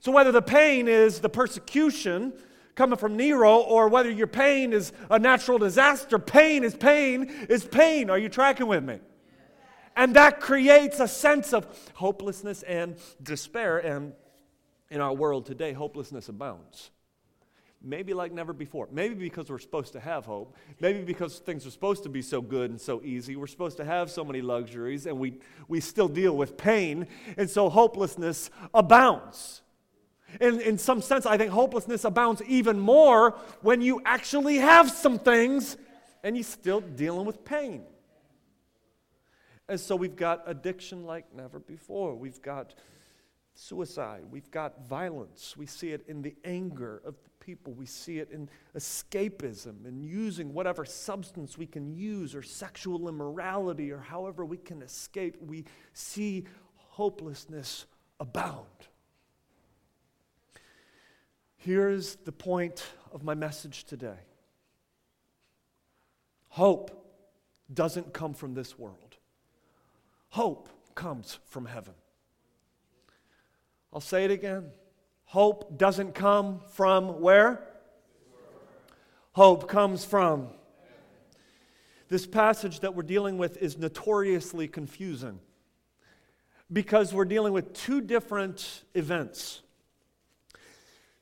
So, 0.00 0.10
whether 0.10 0.32
the 0.32 0.42
pain 0.42 0.88
is 0.88 1.20
the 1.20 1.28
persecution 1.28 2.32
coming 2.74 2.98
from 2.98 3.16
Nero 3.16 3.58
or 3.58 3.88
whether 3.88 4.10
your 4.10 4.26
pain 4.26 4.72
is 4.72 4.92
a 5.10 5.18
natural 5.18 5.58
disaster, 5.58 6.18
pain 6.18 6.64
is 6.64 6.74
pain 6.74 7.24
is 7.48 7.64
pain. 7.64 8.10
Are 8.10 8.18
you 8.18 8.28
tracking 8.28 8.66
with 8.66 8.84
me? 8.84 8.98
And 9.96 10.16
that 10.16 10.40
creates 10.40 11.00
a 11.00 11.08
sense 11.08 11.52
of 11.52 11.66
hopelessness 11.94 12.62
and 12.62 12.96
despair. 13.22 13.78
And 13.78 14.14
in 14.90 15.00
our 15.00 15.12
world 15.12 15.46
today, 15.46 15.72
hopelessness 15.72 16.28
abounds. 16.28 16.90
Maybe 17.84 18.14
like 18.14 18.32
never 18.32 18.52
before. 18.52 18.88
Maybe 18.92 19.14
because 19.14 19.50
we're 19.50 19.58
supposed 19.58 19.92
to 19.94 20.00
have 20.00 20.24
hope. 20.24 20.56
Maybe 20.80 21.02
because 21.02 21.38
things 21.38 21.66
are 21.66 21.70
supposed 21.70 22.04
to 22.04 22.08
be 22.08 22.22
so 22.22 22.40
good 22.40 22.70
and 22.70 22.80
so 22.80 23.02
easy. 23.02 23.34
We're 23.34 23.48
supposed 23.48 23.76
to 23.78 23.84
have 23.84 24.10
so 24.10 24.24
many 24.24 24.40
luxuries 24.40 25.06
and 25.06 25.18
we, 25.18 25.40
we 25.66 25.80
still 25.80 26.08
deal 26.08 26.36
with 26.36 26.56
pain. 26.56 27.08
And 27.36 27.50
so 27.50 27.68
hopelessness 27.68 28.50
abounds. 28.72 29.62
In, 30.40 30.60
in 30.60 30.78
some 30.78 31.02
sense, 31.02 31.26
I 31.26 31.36
think 31.36 31.50
hopelessness 31.50 32.04
abounds 32.04 32.42
even 32.46 32.78
more 32.78 33.32
when 33.60 33.80
you 33.80 34.00
actually 34.04 34.56
have 34.56 34.90
some 34.90 35.18
things 35.18 35.76
and 36.24 36.36
you're 36.36 36.44
still 36.44 36.80
dealing 36.80 37.26
with 37.26 37.44
pain. 37.44 37.82
And 39.68 39.78
so 39.78 39.96
we've 39.96 40.16
got 40.16 40.42
addiction 40.46 41.04
like 41.04 41.34
never 41.34 41.58
before. 41.58 42.14
We've 42.14 42.42
got 42.42 42.74
suicide. 43.54 44.22
We've 44.30 44.50
got 44.50 44.86
violence. 44.86 45.56
We 45.56 45.66
see 45.66 45.90
it 45.90 46.04
in 46.08 46.22
the 46.22 46.34
anger 46.44 47.02
of 47.04 47.14
the 47.22 47.30
people. 47.40 47.72
We 47.72 47.86
see 47.86 48.18
it 48.18 48.30
in 48.30 48.48
escapism 48.76 49.86
and 49.86 50.02
using 50.04 50.52
whatever 50.54 50.84
substance 50.84 51.58
we 51.58 51.66
can 51.66 51.94
use, 51.94 52.34
or 52.34 52.42
sexual 52.42 53.08
immorality, 53.08 53.90
or 53.92 53.98
however 53.98 54.44
we 54.44 54.56
can 54.56 54.82
escape. 54.82 55.36
We 55.40 55.64
see 55.92 56.46
hopelessness 56.74 57.86
abound. 58.20 58.66
Here's 61.64 62.16
the 62.16 62.32
point 62.32 62.84
of 63.12 63.22
my 63.22 63.34
message 63.34 63.84
today 63.84 64.18
hope 66.48 66.90
doesn't 67.72 68.12
come 68.12 68.34
from 68.34 68.54
this 68.54 68.76
world, 68.76 69.16
hope 70.30 70.68
comes 70.96 71.38
from 71.44 71.66
heaven. 71.66 71.94
I'll 73.92 74.00
say 74.00 74.24
it 74.24 74.32
again. 74.32 74.70
Hope 75.24 75.78
doesn't 75.78 76.14
come 76.14 76.60
from 76.72 77.20
where? 77.20 77.62
Hope 79.32 79.68
comes 79.68 80.04
from. 80.04 80.48
This 82.08 82.26
passage 82.26 82.80
that 82.80 82.96
we're 82.96 83.04
dealing 83.04 83.38
with 83.38 83.56
is 83.62 83.78
notoriously 83.78 84.66
confusing 84.66 85.38
because 86.72 87.14
we're 87.14 87.24
dealing 87.24 87.52
with 87.52 87.72
two 87.72 88.00
different 88.00 88.82
events. 88.94 89.62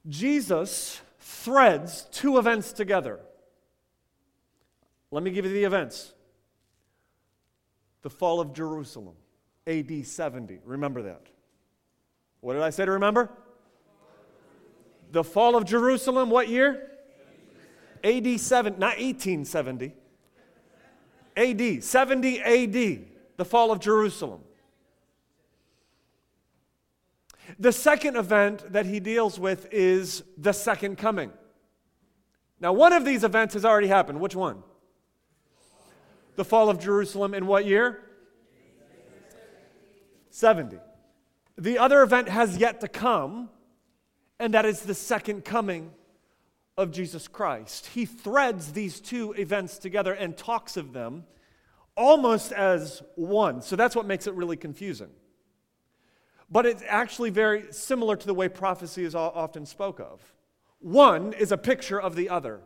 Jesus 0.09 1.00
threads 1.19 2.07
two 2.11 2.38
events 2.38 2.73
together. 2.73 3.21
Let 5.11 5.23
me 5.23 5.30
give 5.30 5.45
you 5.45 5.52
the 5.52 5.64
events. 5.64 6.12
The 8.02 8.11
fall 8.11 8.40
of 8.40 8.54
Jerusalem, 8.54 9.14
AD 9.66 10.07
70. 10.07 10.61
Remember 10.64 11.02
that. 11.02 11.26
What 12.40 12.54
did 12.54 12.62
I 12.62 12.71
say 12.71 12.85
to 12.87 12.92
remember? 12.92 13.30
the 15.12 15.25
fall 15.25 15.57
of 15.57 15.64
Jerusalem, 15.64 16.30
what 16.30 16.49
year? 16.49 16.90
AD 18.02 18.40
7, 18.40 18.75
not 18.78 18.99
1870. 18.99 19.92
AD, 21.37 21.85
70 21.85 22.40
AD, 22.40 23.04
the 23.37 23.45
fall 23.45 23.71
of 23.71 23.80
Jerusalem. 23.80 24.40
The 27.61 27.73
second 27.73 28.17
event 28.17 28.73
that 28.73 28.87
he 28.87 29.00
deals 29.00 29.38
with 29.38 29.69
is 29.71 30.25
the 30.38 30.52
second 30.52 30.97
coming. 30.97 31.31
Now, 32.59 32.73
one 32.73 32.95
of 32.95 33.05
these 33.05 33.23
events 33.23 33.52
has 33.52 33.67
already 33.67 33.87
happened. 33.87 34.19
Which 34.19 34.35
one? 34.35 34.62
The 36.37 36.45
fall 36.45 36.71
of 36.71 36.81
Jerusalem 36.81 37.35
in 37.35 37.47
what 37.47 37.67
year? 37.67 38.00
70. 40.31 40.79
The 41.59 41.79
other 41.79 42.02
event 42.02 42.31
has 42.31 42.57
yet 42.57 42.81
to 42.81 42.88
come, 42.88 43.50
and 44.38 44.55
that 44.55 44.64
is 44.64 44.81
the 44.81 44.95
second 44.95 45.45
coming 45.45 45.90
of 46.79 46.93
Jesus 46.93 47.29
Christ. 47.29 47.88
He 47.88 48.07
threads 48.07 48.73
these 48.73 49.00
two 49.00 49.33
events 49.33 49.76
together 49.76 50.14
and 50.14 50.35
talks 50.35 50.79
of 50.79 50.95
them 50.95 51.25
almost 51.95 52.52
as 52.52 53.02
one. 53.17 53.61
So 53.61 53.76
that's 53.76 53.95
what 53.95 54.07
makes 54.07 54.26
it 54.26 54.33
really 54.33 54.57
confusing. 54.57 55.11
But 56.50 56.66
it's 56.66 56.83
actually 56.87 57.30
very 57.30 57.73
similar 57.73 58.16
to 58.16 58.26
the 58.26 58.35
way 58.35 58.49
prophecy 58.49 59.04
is 59.04 59.14
often 59.14 59.64
spoke 59.64 60.00
of. 60.00 60.21
One 60.80 61.33
is 61.33 61.52
a 61.52 61.59
picture 61.59 62.00
of 62.00 62.16
the 62.16 62.28
other. 62.28 62.61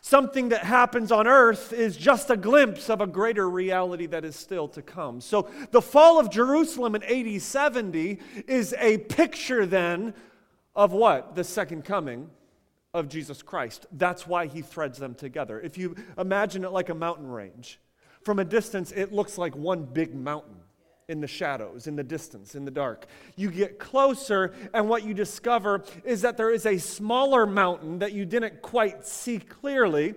Something 0.00 0.48
that 0.48 0.64
happens 0.64 1.12
on 1.12 1.28
earth 1.28 1.72
is 1.72 1.96
just 1.96 2.28
a 2.30 2.36
glimpse 2.36 2.90
of 2.90 3.00
a 3.00 3.06
greater 3.06 3.48
reality 3.48 4.06
that 4.06 4.24
is 4.24 4.34
still 4.34 4.66
to 4.68 4.82
come. 4.82 5.20
So, 5.20 5.48
the 5.70 5.82
fall 5.82 6.18
of 6.18 6.28
Jerusalem 6.28 6.96
in 6.96 7.04
AD 7.04 7.40
70 7.40 8.18
is 8.48 8.74
a 8.78 8.98
picture 8.98 9.64
then 9.64 10.12
of 10.74 10.92
what? 10.92 11.36
The 11.36 11.44
second 11.44 11.84
coming 11.84 12.30
of 12.92 13.08
Jesus 13.08 13.42
Christ. 13.42 13.86
That's 13.92 14.26
why 14.26 14.46
he 14.46 14.60
threads 14.60 14.98
them 14.98 15.14
together. 15.14 15.60
If 15.60 15.78
you 15.78 15.94
imagine 16.18 16.64
it 16.64 16.72
like 16.72 16.88
a 16.88 16.94
mountain 16.94 17.28
range, 17.28 17.78
from 18.24 18.40
a 18.40 18.44
distance, 18.44 18.90
it 18.90 19.12
looks 19.12 19.38
like 19.38 19.54
one 19.54 19.84
big 19.84 20.14
mountain 20.14 20.61
in 21.12 21.20
the 21.20 21.28
shadows, 21.28 21.86
in 21.86 21.94
the 21.94 22.02
distance, 22.02 22.56
in 22.56 22.64
the 22.64 22.70
dark. 22.70 23.06
You 23.36 23.50
get 23.50 23.78
closer, 23.78 24.54
and 24.74 24.88
what 24.88 25.04
you 25.04 25.14
discover 25.14 25.84
is 26.04 26.22
that 26.22 26.36
there 26.36 26.50
is 26.50 26.66
a 26.66 26.78
smaller 26.78 27.46
mountain 27.46 28.00
that 28.00 28.12
you 28.12 28.24
didn't 28.24 28.62
quite 28.62 29.06
see 29.06 29.38
clearly, 29.38 30.14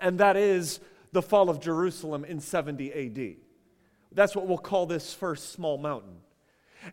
and 0.00 0.18
that 0.18 0.36
is 0.36 0.80
the 1.12 1.22
fall 1.22 1.50
of 1.50 1.60
Jerusalem 1.60 2.24
in 2.24 2.40
70 2.40 2.92
AD. 2.92 3.36
That's 4.10 4.34
what 4.34 4.46
we'll 4.48 4.58
call 4.58 4.86
this 4.86 5.12
first 5.12 5.52
small 5.52 5.76
mountain. 5.76 6.16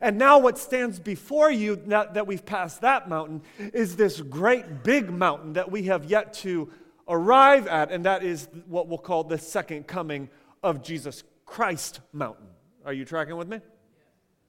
And 0.01 0.17
now, 0.17 0.39
what 0.39 0.57
stands 0.57 0.99
before 0.99 1.51
you, 1.51 1.81
now 1.85 2.03
that 2.03 2.27
we've 2.27 2.45
passed 2.45 2.81
that 2.81 3.07
mountain, 3.07 3.41
is 3.57 3.95
this 3.95 4.19
great 4.19 4.83
big 4.83 5.09
mountain 5.09 5.53
that 5.53 5.71
we 5.71 5.83
have 5.83 6.05
yet 6.05 6.33
to 6.35 6.69
arrive 7.07 7.67
at, 7.67 7.91
and 7.91 8.05
that 8.05 8.23
is 8.23 8.47
what 8.67 8.87
we'll 8.87 8.97
call 8.97 9.23
the 9.23 9.37
second 9.37 9.87
coming 9.87 10.29
of 10.61 10.83
Jesus 10.83 11.23
Christ 11.45 12.01
mountain. 12.11 12.47
Are 12.85 12.93
you 12.93 13.05
tracking 13.05 13.37
with 13.37 13.47
me? 13.47 13.59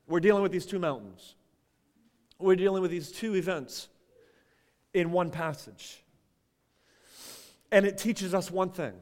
We're 0.07 0.21
dealing 0.21 0.43
with 0.43 0.53
these 0.53 0.67
two 0.67 0.79
mountains. 0.79 1.35
We're 2.38 2.57
dealing 2.57 2.83
with 2.83 2.91
these 2.91 3.12
two 3.12 3.35
events 3.37 3.88
in 4.93 5.12
one 5.12 5.31
passage. 5.31 6.03
And 7.71 7.87
it 7.87 7.99
teaches 7.99 8.35
us 8.35 8.50
one 8.50 8.71
thing, 8.71 8.93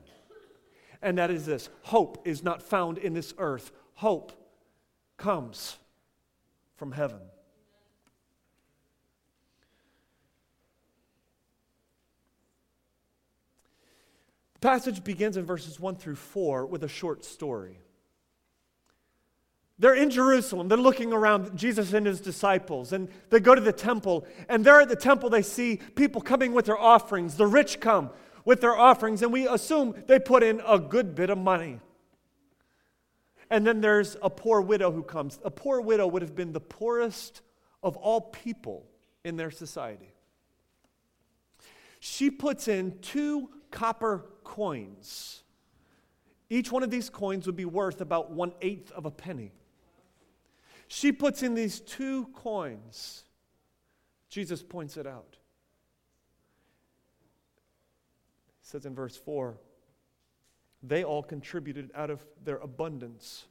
and 1.02 1.18
that 1.18 1.30
is 1.30 1.44
this 1.44 1.68
hope 1.82 2.26
is 2.26 2.42
not 2.42 2.62
found 2.62 2.98
in 2.98 3.12
this 3.12 3.34
earth, 3.38 3.70
hope 3.94 4.32
comes 5.16 5.76
from 6.76 6.92
heaven. 6.92 7.20
The 14.54 14.60
passage 14.60 15.04
begins 15.04 15.36
in 15.36 15.44
verses 15.44 15.78
1 15.80 15.96
through 15.96 16.14
4 16.14 16.66
with 16.66 16.84
a 16.84 16.88
short 16.88 17.24
story. 17.24 17.78
They're 19.82 19.96
in 19.96 20.10
Jerusalem. 20.10 20.68
They're 20.68 20.78
looking 20.78 21.12
around 21.12 21.56
Jesus 21.58 21.92
and 21.92 22.06
his 22.06 22.20
disciples, 22.20 22.92
and 22.92 23.08
they 23.30 23.40
go 23.40 23.52
to 23.52 23.60
the 23.60 23.72
temple. 23.72 24.24
And 24.48 24.64
there 24.64 24.80
at 24.80 24.88
the 24.88 24.94
temple, 24.94 25.28
they 25.28 25.42
see 25.42 25.80
people 25.96 26.20
coming 26.20 26.52
with 26.52 26.66
their 26.66 26.78
offerings. 26.78 27.34
The 27.34 27.48
rich 27.48 27.80
come 27.80 28.10
with 28.44 28.60
their 28.60 28.76
offerings, 28.76 29.22
and 29.22 29.32
we 29.32 29.48
assume 29.48 30.00
they 30.06 30.20
put 30.20 30.44
in 30.44 30.62
a 30.64 30.78
good 30.78 31.16
bit 31.16 31.30
of 31.30 31.38
money. 31.38 31.80
And 33.50 33.66
then 33.66 33.80
there's 33.80 34.16
a 34.22 34.30
poor 34.30 34.60
widow 34.60 34.92
who 34.92 35.02
comes. 35.02 35.40
A 35.44 35.50
poor 35.50 35.80
widow 35.80 36.06
would 36.06 36.22
have 36.22 36.36
been 36.36 36.52
the 36.52 36.60
poorest 36.60 37.42
of 37.82 37.96
all 37.96 38.20
people 38.20 38.86
in 39.24 39.36
their 39.36 39.50
society. 39.50 40.14
She 41.98 42.30
puts 42.30 42.68
in 42.68 43.00
two 43.00 43.50
copper 43.72 44.26
coins. 44.44 45.42
Each 46.48 46.70
one 46.70 46.84
of 46.84 46.90
these 46.92 47.10
coins 47.10 47.46
would 47.46 47.56
be 47.56 47.64
worth 47.64 48.00
about 48.00 48.30
one 48.30 48.52
eighth 48.62 48.92
of 48.92 49.06
a 49.06 49.10
penny. 49.10 49.50
She 50.94 51.10
puts 51.10 51.42
in 51.42 51.54
these 51.54 51.80
two 51.80 52.26
coins. 52.34 53.24
Jesus 54.28 54.62
points 54.62 54.98
it 54.98 55.06
out. 55.06 55.38
He 58.60 58.66
says 58.68 58.84
in 58.84 58.94
verse 58.94 59.16
4 59.16 59.56
they 60.82 61.02
all 61.02 61.22
contributed 61.22 61.90
out 61.94 62.10
of 62.10 62.22
their 62.44 62.58
abundance. 62.58 63.46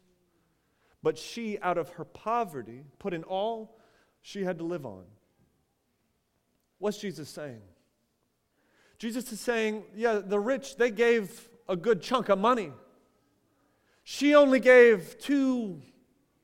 But 1.01 1.17
she, 1.17 1.57
out 1.63 1.79
of 1.79 1.89
her 1.93 2.05
poverty, 2.05 2.83
put 3.00 3.12
in 3.12 3.23
all 3.23 3.75
she 4.21 4.43
had 4.43 4.60
to 4.60 4.63
live 4.63 4.86
on. 4.86 5.06
What's 6.77 6.99
Jesus 6.99 7.27
saying? 7.27 7.62
Jesus 8.99 9.32
is 9.32 9.39
saying, 9.39 9.86
yeah, 9.95 10.19
the 10.23 10.39
rich, 10.39 10.75
they 10.75 10.91
gave 10.91 11.49
a 11.67 11.75
good 11.75 12.04
chunk 12.04 12.30
of 12.30 12.38
money. 12.38 12.71
She 14.04 14.36
only 14.36 14.60
gave 14.60 15.17
two 15.17 15.82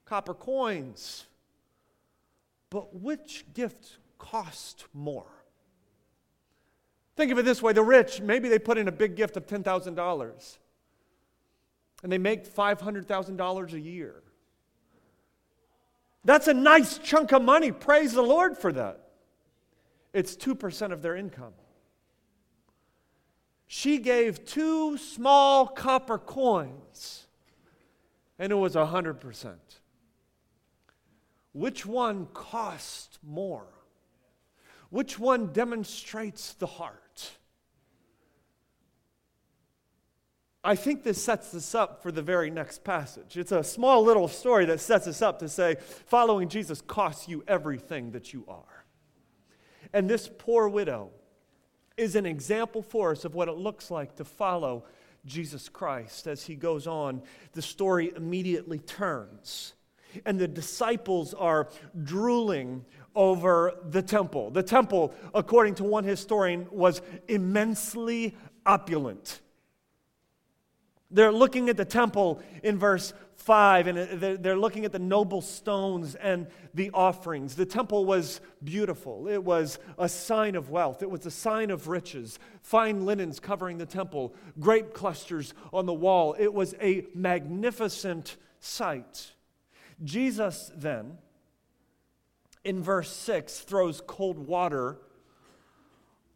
copper 0.08 0.34
coins. 0.34 1.26
But 2.70 2.96
which 2.96 3.46
gift 3.54 3.98
cost 4.18 4.86
more? 4.94 5.28
Think 7.16 7.32
of 7.32 7.40
it 7.40 7.46
this 7.46 7.62
way 7.62 7.74
the 7.74 7.84
rich, 7.84 8.22
maybe 8.22 8.50
they 8.50 8.60
put 8.60 8.78
in 8.78 8.88
a 8.88 8.92
big 8.92 9.16
gift 9.16 9.38
of 9.38 9.48
$10,000 9.48 10.58
and 12.04 12.12
they 12.12 12.18
make 12.18 12.48
$500,000 12.48 13.74
a 13.74 13.80
year. 13.80 14.22
That's 16.24 16.48
a 16.48 16.54
nice 16.54 16.98
chunk 16.98 17.32
of 17.32 17.42
money. 17.42 17.72
Praise 17.72 18.14
the 18.14 18.22
Lord 18.22 18.58
for 18.58 18.72
that. 18.74 19.00
It's 20.14 20.36
2% 20.36 20.92
of 20.92 21.02
their 21.02 21.16
income. 21.16 21.54
She 23.68 23.98
gave 23.98 24.46
two 24.46 24.98
small 24.98 25.68
copper 25.68 26.18
coins, 26.18 27.28
and 28.40 28.52
it 28.52 28.56
was 28.56 28.76
100%. 28.76 29.56
Which 31.58 31.88
one 31.88 32.28
cost 32.36 33.18
more? 33.24 33.66
Which 34.92 35.18
one 35.18 35.48
demonstrates 35.54 36.54
the 36.54 36.68
heart? 36.68 37.32
I 40.64 40.76
think 40.76 41.04
this 41.04 41.20
sets 41.20 41.56
us 41.56 41.74
up 41.74 42.04
for 42.04 42.12
the 42.12 42.22
very 42.22 42.52
next 42.52 42.84
passage. 42.84 43.38
It's 43.38 43.52
a 43.52 43.64
small 43.64 44.04
little 44.04 44.28
story 44.28 44.66
that 44.66 44.82
sets 44.82 45.08
us 45.08 45.24
up 45.24 45.40
to 45.40 45.50
say, 45.50 45.78
following 46.06 46.48
Jesus 46.48 46.80
costs 46.80 47.28
you 47.28 47.44
everything 47.48 48.12
that 48.12 48.34
you 48.34 48.46
are. 48.48 48.86
And 49.94 50.08
this 50.08 50.30
poor 50.38 50.70
widow 50.70 51.10
is 51.96 52.16
an 52.16 52.28
example 52.28 52.84
for 52.84 53.14
us 53.14 53.26
of 53.26 53.34
what 53.34 53.48
it 53.48 53.56
looks 53.56 53.90
like 53.90 54.18
to 54.18 54.26
follow 54.26 54.86
Jesus 55.26 55.70
Christ. 55.70 56.28
As 56.28 56.46
he 56.46 56.54
goes 56.54 56.86
on, 56.86 57.24
the 57.54 57.64
story 57.64 58.14
immediately 58.16 58.78
turns. 58.78 59.74
And 60.26 60.40
the 60.40 60.48
disciples 60.48 61.34
are 61.34 61.68
drooling 62.04 62.86
over 63.16 63.74
the 63.90 64.02
temple. 64.02 64.52
The 64.52 64.64
temple, 64.64 65.14
according 65.34 65.76
to 65.76 65.84
one 65.84 66.04
historian, 66.04 66.68
was 66.72 67.02
immensely 67.28 68.36
opulent. 68.66 69.42
They're 71.10 71.32
looking 71.32 71.70
at 71.70 71.78
the 71.78 71.86
temple 71.86 72.42
in 72.64 72.78
verse 72.78 73.14
5, 73.38 73.88
and 73.88 74.22
they're 74.44 74.58
looking 74.58 74.84
at 74.84 74.92
the 74.92 75.00
noble 75.00 75.42
stones 75.42 76.16
and 76.16 76.48
the 76.74 76.92
offerings. 76.94 77.56
The 77.56 77.66
temple 77.66 78.04
was 78.04 78.42
beautiful. 78.64 79.28
It 79.28 79.42
was 79.42 79.80
a 79.98 80.10
sign 80.10 80.56
of 80.56 80.70
wealth, 80.70 81.02
it 81.02 81.10
was 81.10 81.26
a 81.26 81.32
sign 81.32 81.72
of 81.72 81.88
riches. 81.88 82.40
Fine 82.62 83.06
linens 83.06 83.40
covering 83.40 83.78
the 83.78 83.86
temple, 83.86 84.36
grape 84.60 84.94
clusters 84.94 85.54
on 85.72 85.86
the 85.86 85.94
wall. 85.94 86.36
It 86.38 86.54
was 86.54 86.76
a 86.82 87.06
magnificent 87.16 88.36
sight. 88.60 89.32
Jesus 90.04 90.72
then, 90.76 91.18
in 92.64 92.84
verse 92.84 93.12
6, 93.12 93.60
throws 93.62 94.02
cold 94.06 94.38
water 94.38 94.98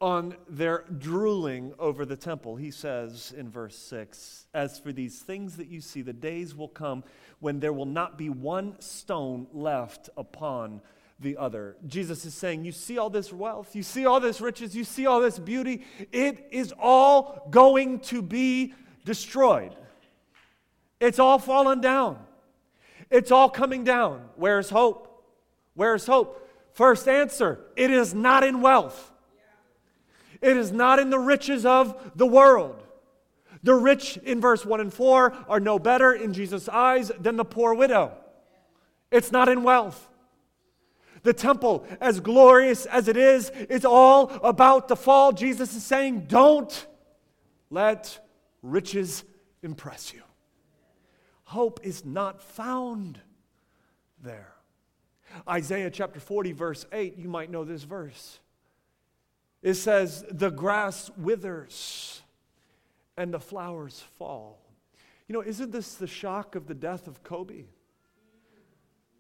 on 0.02 0.36
their 0.50 0.84
drooling 0.98 1.74
over 1.78 2.06
the 2.06 2.16
temple. 2.16 2.56
He 2.56 2.72
says 2.72 3.34
in 3.38 3.50
verse 3.50 3.78
6 3.78 4.48
As 4.54 4.80
for 4.80 4.92
these 4.92 5.20
things 5.20 5.58
that 5.58 5.68
you 5.68 5.80
see, 5.80 6.02
the 6.02 6.12
days 6.12 6.56
will 6.56 6.68
come 6.68 7.04
when 7.40 7.60
there 7.60 7.72
will 7.72 7.86
not 7.86 8.18
be 8.18 8.30
one 8.30 8.80
stone 8.82 9.48
left 9.54 10.10
upon 10.18 10.82
the 11.20 11.38
other. 11.38 11.78
Jesus 11.86 12.26
is 12.26 12.34
saying, 12.34 12.66
You 12.66 12.72
see 12.72 12.98
all 12.98 13.12
this 13.12 13.32
wealth, 13.32 13.76
you 13.76 13.84
see 13.84 14.08
all 14.08 14.20
this 14.20 14.42
riches, 14.42 14.76
you 14.76 14.84
see 14.84 15.06
all 15.06 15.22
this 15.22 15.38
beauty, 15.38 15.86
it 16.12 16.48
is 16.52 16.74
all 16.80 17.48
going 17.52 18.00
to 18.00 18.24
be 18.24 18.74
destroyed. 19.06 19.76
It's 21.00 21.20
all 21.20 21.38
fallen 21.38 21.80
down. 21.80 22.18
It's 23.12 23.32
all 23.32 23.50
coming 23.50 23.84
down. 23.84 24.30
Where's 24.36 24.70
hope? 24.70 25.08
Where's 25.76 26.06
hope? 26.06 26.50
First 26.74 27.08
answer 27.08 27.60
it 27.76 27.92
is 27.92 28.14
not 28.14 28.44
in 28.44 28.62
wealth. 28.62 29.12
It 30.42 30.58
is 30.58 30.72
not 30.72 30.98
in 30.98 31.12
the 31.12 31.20
riches 31.20 31.66
of 31.66 32.14
the 32.16 32.26
world. 32.26 32.82
The 33.64 33.76
rich 33.76 34.18
in 34.18 34.42
verse 34.42 34.66
1 34.66 34.80
and 34.80 34.92
4 34.92 35.34
are 35.48 35.60
no 35.60 35.78
better 35.78 36.14
in 36.14 36.34
Jesus' 36.34 36.68
eyes 36.68 37.12
than 37.20 37.36
the 37.36 37.46
poor 37.46 37.76
widow. 37.76 38.14
It's 39.12 39.32
not 39.32 39.50
in 39.50 39.62
wealth. 39.62 40.08
The 41.22 41.34
temple, 41.34 41.86
as 42.00 42.20
glorious 42.20 42.88
as 42.88 43.08
it 43.08 43.18
is, 43.18 43.52
is 43.70 43.86
all 43.86 44.32
about 44.44 44.88
the 44.88 44.96
fall. 44.96 45.32
Jesus 45.32 45.76
is 45.76 45.84
saying, 45.84 46.26
don't 46.28 46.88
let 47.70 48.20
riches 48.64 49.24
impress 49.62 50.12
you. 50.12 50.24
Hope 51.52 51.82
is 51.84 52.06
not 52.06 52.42
found 52.42 53.20
there. 54.24 54.54
Isaiah 55.50 55.92
chapter 55.92 56.22
40, 56.22 56.54
verse 56.54 56.86
8, 56.94 57.18
you 57.18 57.28
might 57.28 57.52
know 57.52 57.66
this 57.66 57.84
verse. 57.84 58.40
It 59.62 59.74
says, 59.74 60.24
The 60.32 60.50
grass 60.50 61.12
withers 61.18 62.22
and 63.18 63.34
the 63.34 63.40
flowers 63.42 64.02
fall. 64.18 64.62
You 65.28 65.34
know, 65.34 65.42
isn't 65.42 65.74
this 65.74 65.96
the 65.96 66.08
shock 66.08 66.56
of 66.56 66.68
the 66.68 66.74
death 66.74 67.06
of 67.06 67.22
Kobe? 67.22 67.66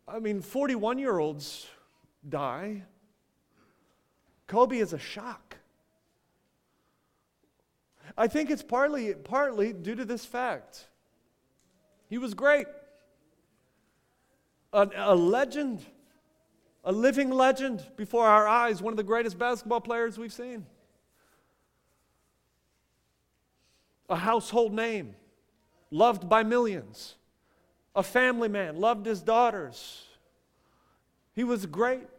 I 0.08 0.20
mean, 0.20 0.39
41 0.39 1.00
year 1.00 1.20
olds 1.20 1.67
die. 2.30 2.84
Kobe 4.48 4.78
is 4.78 4.94
a 4.94 5.00
shock. 5.00 5.58
I 8.17 8.30
think 8.30 8.50
it's 8.50 8.63
partly, 8.63 9.15
partly 9.15 9.74
due 9.74 9.96
to 9.96 10.06
this 10.06 10.24
fact. 10.24 10.88
He 12.12 12.17
was 12.17 12.34
great, 12.34 12.67
a, 14.74 14.86
a 14.97 15.15
legend, 15.15 15.80
a 16.84 16.91
living 16.91 17.30
legend 17.30 17.88
before 17.95 18.28
our 18.28 18.45
eyes, 18.50 18.82
one 18.82 18.91
of 18.91 18.97
the 18.97 19.04
greatest 19.04 19.39
basketball 19.39 19.80
players 19.80 20.17
we've 20.17 20.34
seen, 20.34 20.65
a 24.10 24.17
household 24.17 24.74
name, 24.74 25.15
loved 25.89 26.28
by 26.28 26.43
millions, 26.43 27.15
a 27.95 28.04
family 28.04 28.50
man, 28.50 28.76
loved 28.76 29.06
his 29.06 29.21
daughters. 29.21 30.04
He 31.34 31.45
was 31.45 31.65
great. 31.65 32.10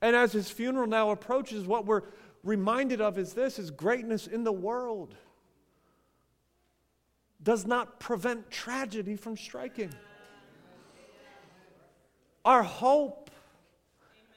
And 0.00 0.14
as 0.14 0.30
his 0.30 0.48
funeral 0.48 0.86
now 0.86 1.10
approaches, 1.10 1.66
what 1.66 1.86
we're 1.86 2.02
reminded 2.44 3.00
of 3.00 3.18
is 3.18 3.32
this 3.32 3.58
is 3.58 3.72
greatness 3.72 4.28
in 4.28 4.44
the 4.44 4.52
world 4.52 5.16
does 7.42 7.66
not 7.66 8.00
prevent 8.00 8.50
tragedy 8.50 9.16
from 9.16 9.36
striking. 9.36 9.92
Our 12.44 12.62
hope 12.62 13.30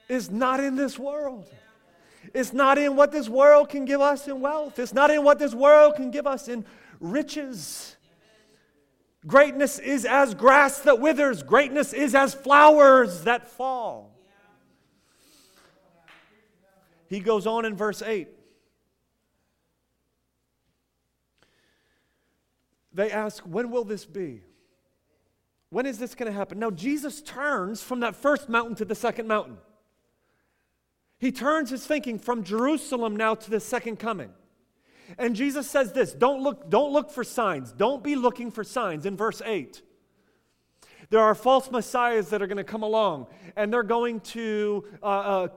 is 0.08 0.30
not 0.30 0.60
in 0.60 0.76
this 0.76 0.98
world. 0.98 1.50
It's 2.34 2.52
not 2.52 2.78
in 2.78 2.96
what 2.96 3.10
this 3.10 3.28
world 3.28 3.68
can 3.68 3.84
give 3.84 4.00
us 4.00 4.28
in 4.28 4.40
wealth. 4.40 4.78
It's 4.78 4.92
not 4.92 5.10
in 5.10 5.24
what 5.24 5.38
this 5.38 5.54
world 5.54 5.96
can 5.96 6.10
give 6.10 6.26
us 6.26 6.48
in 6.48 6.64
riches. 7.00 7.96
Greatness 9.26 9.78
is 9.78 10.04
as 10.04 10.34
grass 10.34 10.80
that 10.80 11.00
withers, 11.00 11.42
greatness 11.42 11.92
is 11.92 12.14
as 12.14 12.34
flowers 12.34 13.24
that 13.24 13.48
fall. 13.48 14.10
He 17.08 17.20
goes 17.20 17.46
on 17.46 17.64
in 17.64 17.76
verse 17.76 18.02
8. 18.02 18.28
They 22.94 23.10
ask, 23.10 23.42
When 23.44 23.70
will 23.70 23.84
this 23.84 24.04
be? 24.04 24.42
When 25.70 25.86
is 25.86 25.98
this 25.98 26.14
going 26.14 26.30
to 26.30 26.36
happen? 26.36 26.58
Now, 26.58 26.70
Jesus 26.70 27.22
turns 27.22 27.82
from 27.82 28.00
that 28.00 28.14
first 28.14 28.48
mountain 28.48 28.74
to 28.76 28.84
the 28.84 28.94
second 28.94 29.26
mountain. 29.26 29.56
He 31.18 31.32
turns 31.32 31.70
his 31.70 31.86
thinking 31.86 32.18
from 32.18 32.44
Jerusalem 32.44 33.16
now 33.16 33.34
to 33.36 33.50
the 33.50 33.60
second 33.60 33.98
coming. 33.98 34.30
And 35.18 35.34
Jesus 35.36 35.70
says 35.70 35.92
this 35.92 36.12
don't 36.12 36.42
look, 36.42 36.68
don't 36.68 36.92
look 36.92 37.10
for 37.10 37.24
signs. 37.24 37.72
Don't 37.72 38.02
be 38.02 38.16
looking 38.16 38.50
for 38.50 38.64
signs 38.64 39.06
in 39.06 39.16
verse 39.16 39.40
8. 39.44 39.82
There 41.10 41.20
are 41.20 41.34
false 41.34 41.70
messiahs 41.70 42.30
that 42.30 42.40
are 42.40 42.46
going 42.46 42.56
to 42.56 42.64
come 42.64 42.82
along, 42.82 43.26
and 43.54 43.72
they're 43.72 43.82
going 43.82 44.20
to 44.20 44.84
uh, 45.02 45.06
uh, 45.06 45.48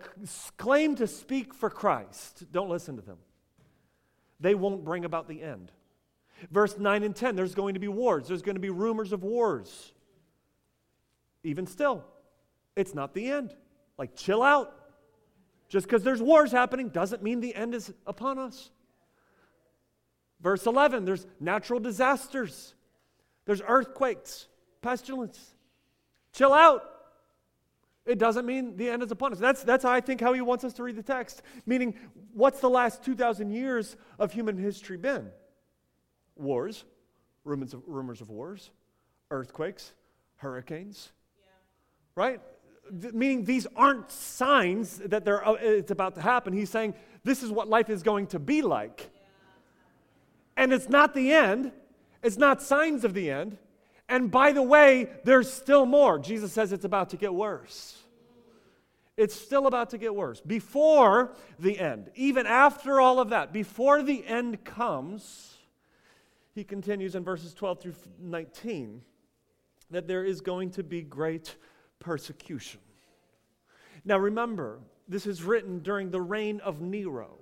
claim 0.57 0.95
to 0.95 1.07
speak 1.07 1.53
for 1.53 1.69
Christ. 1.69 2.43
Don't 2.51 2.69
listen 2.69 2.97
to 2.97 3.01
them. 3.01 3.17
They 4.39 4.53
won't 4.53 4.83
bring 4.83 5.05
about 5.05 5.27
the 5.27 5.41
end. 5.41 5.71
Verse 6.51 6.77
9 6.77 7.03
and 7.03 7.15
10 7.15 7.35
there's 7.35 7.55
going 7.55 7.73
to 7.75 7.79
be 7.79 7.87
wars, 7.87 8.27
there's 8.27 8.41
going 8.41 8.55
to 8.55 8.61
be 8.61 8.69
rumors 8.69 9.11
of 9.11 9.23
wars. 9.23 9.93
Even 11.43 11.67
still, 11.67 12.03
it's 12.75 12.95
not 12.95 13.13
the 13.13 13.29
end. 13.29 13.55
Like, 13.97 14.15
chill 14.15 14.41
out. 14.41 14.73
Just 15.69 15.87
because 15.87 16.03
there's 16.03 16.21
wars 16.21 16.51
happening 16.51 16.89
doesn't 16.89 17.23
mean 17.23 17.39
the 17.39 17.55
end 17.55 17.73
is 17.73 17.93
upon 18.05 18.37
us. 18.37 18.69
Verse 20.41 20.65
11 20.65 21.05
there's 21.05 21.25
natural 21.39 21.79
disasters, 21.79 22.73
there's 23.45 23.61
earthquakes, 23.67 24.47
pestilence. 24.81 25.55
Chill 26.33 26.53
out. 26.53 26.83
It 28.05 28.19
doesn't 28.19 28.45
mean 28.45 28.75
the 28.75 28.89
end 28.89 29.01
is 29.01 29.11
upon 29.11 29.31
us. 29.31 29.39
That's, 29.39 29.63
that's 29.63 29.85
I 29.85 30.01
think 30.01 30.21
how 30.21 30.33
he 30.33 30.41
wants 30.41 30.63
us 30.63 30.73
to 30.73 30.83
read 30.83 30.95
the 30.95 31.03
text. 31.03 31.41
Meaning, 31.65 31.95
what's 32.33 32.59
the 32.59 32.69
last 32.69 33.03
2,000 33.03 33.51
years 33.51 33.95
of 34.19 34.31
human 34.31 34.57
history 34.57 34.97
been? 34.97 35.31
Wars, 36.35 36.83
rumors 37.43 37.73
of, 37.73 37.83
rumors 37.87 38.21
of 38.21 38.29
wars, 38.29 38.71
earthquakes, 39.31 39.93
hurricanes, 40.37 41.11
yeah. 41.37 41.51
right? 42.15 42.41
Th- 43.01 43.13
meaning 43.13 43.45
these 43.45 43.67
aren't 43.75 44.11
signs 44.11 44.97
that 44.99 45.25
they're, 45.25 45.47
uh, 45.47 45.53
it's 45.53 45.91
about 45.91 46.15
to 46.15 46.21
happen. 46.21 46.53
He's 46.53 46.69
saying 46.69 46.93
this 47.23 47.43
is 47.43 47.51
what 47.51 47.67
life 47.67 47.89
is 47.89 48.03
going 48.03 48.27
to 48.27 48.39
be 48.39 48.61
like. 48.61 49.09
Yeah. 49.13 50.63
And 50.63 50.73
it's 50.73 50.89
not 50.89 51.13
the 51.13 51.31
end, 51.31 51.71
it's 52.23 52.37
not 52.37 52.61
signs 52.61 53.03
of 53.03 53.13
the 53.13 53.31
end. 53.31 53.57
And 54.07 54.29
by 54.29 54.51
the 54.51 54.61
way, 54.61 55.09
there's 55.23 55.51
still 55.51 55.85
more. 55.85 56.19
Jesus 56.19 56.51
says 56.51 56.71
it's 56.71 56.85
about 56.85 57.09
to 57.09 57.17
get 57.17 57.33
worse. 57.33 57.97
It's 59.17 59.33
still 59.33 59.65
about 59.65 59.91
to 59.91 59.97
get 59.97 60.13
worse. 60.13 60.41
Before 60.41 61.33
the 61.57 61.79
end, 61.79 62.11
even 62.15 62.45
after 62.45 62.99
all 62.99 63.19
of 63.19 63.29
that, 63.29 63.53
before 63.53 64.03
the 64.03 64.25
end 64.27 64.63
comes, 64.63 65.54
he 66.55 66.63
continues 66.63 67.15
in 67.15 67.23
verses 67.23 67.53
12 67.53 67.81
through 67.81 67.95
19 68.19 69.01
that 69.91 70.07
there 70.07 70.23
is 70.23 70.39
going 70.41 70.71
to 70.71 70.83
be 70.83 71.01
great 71.01 71.57
persecution. 71.99 72.79
Now 74.05 74.17
remember, 74.17 74.79
this 75.07 75.27
is 75.27 75.43
written 75.43 75.79
during 75.79 76.09
the 76.09 76.21
reign 76.21 76.61
of 76.61 76.81
Nero. 76.81 77.37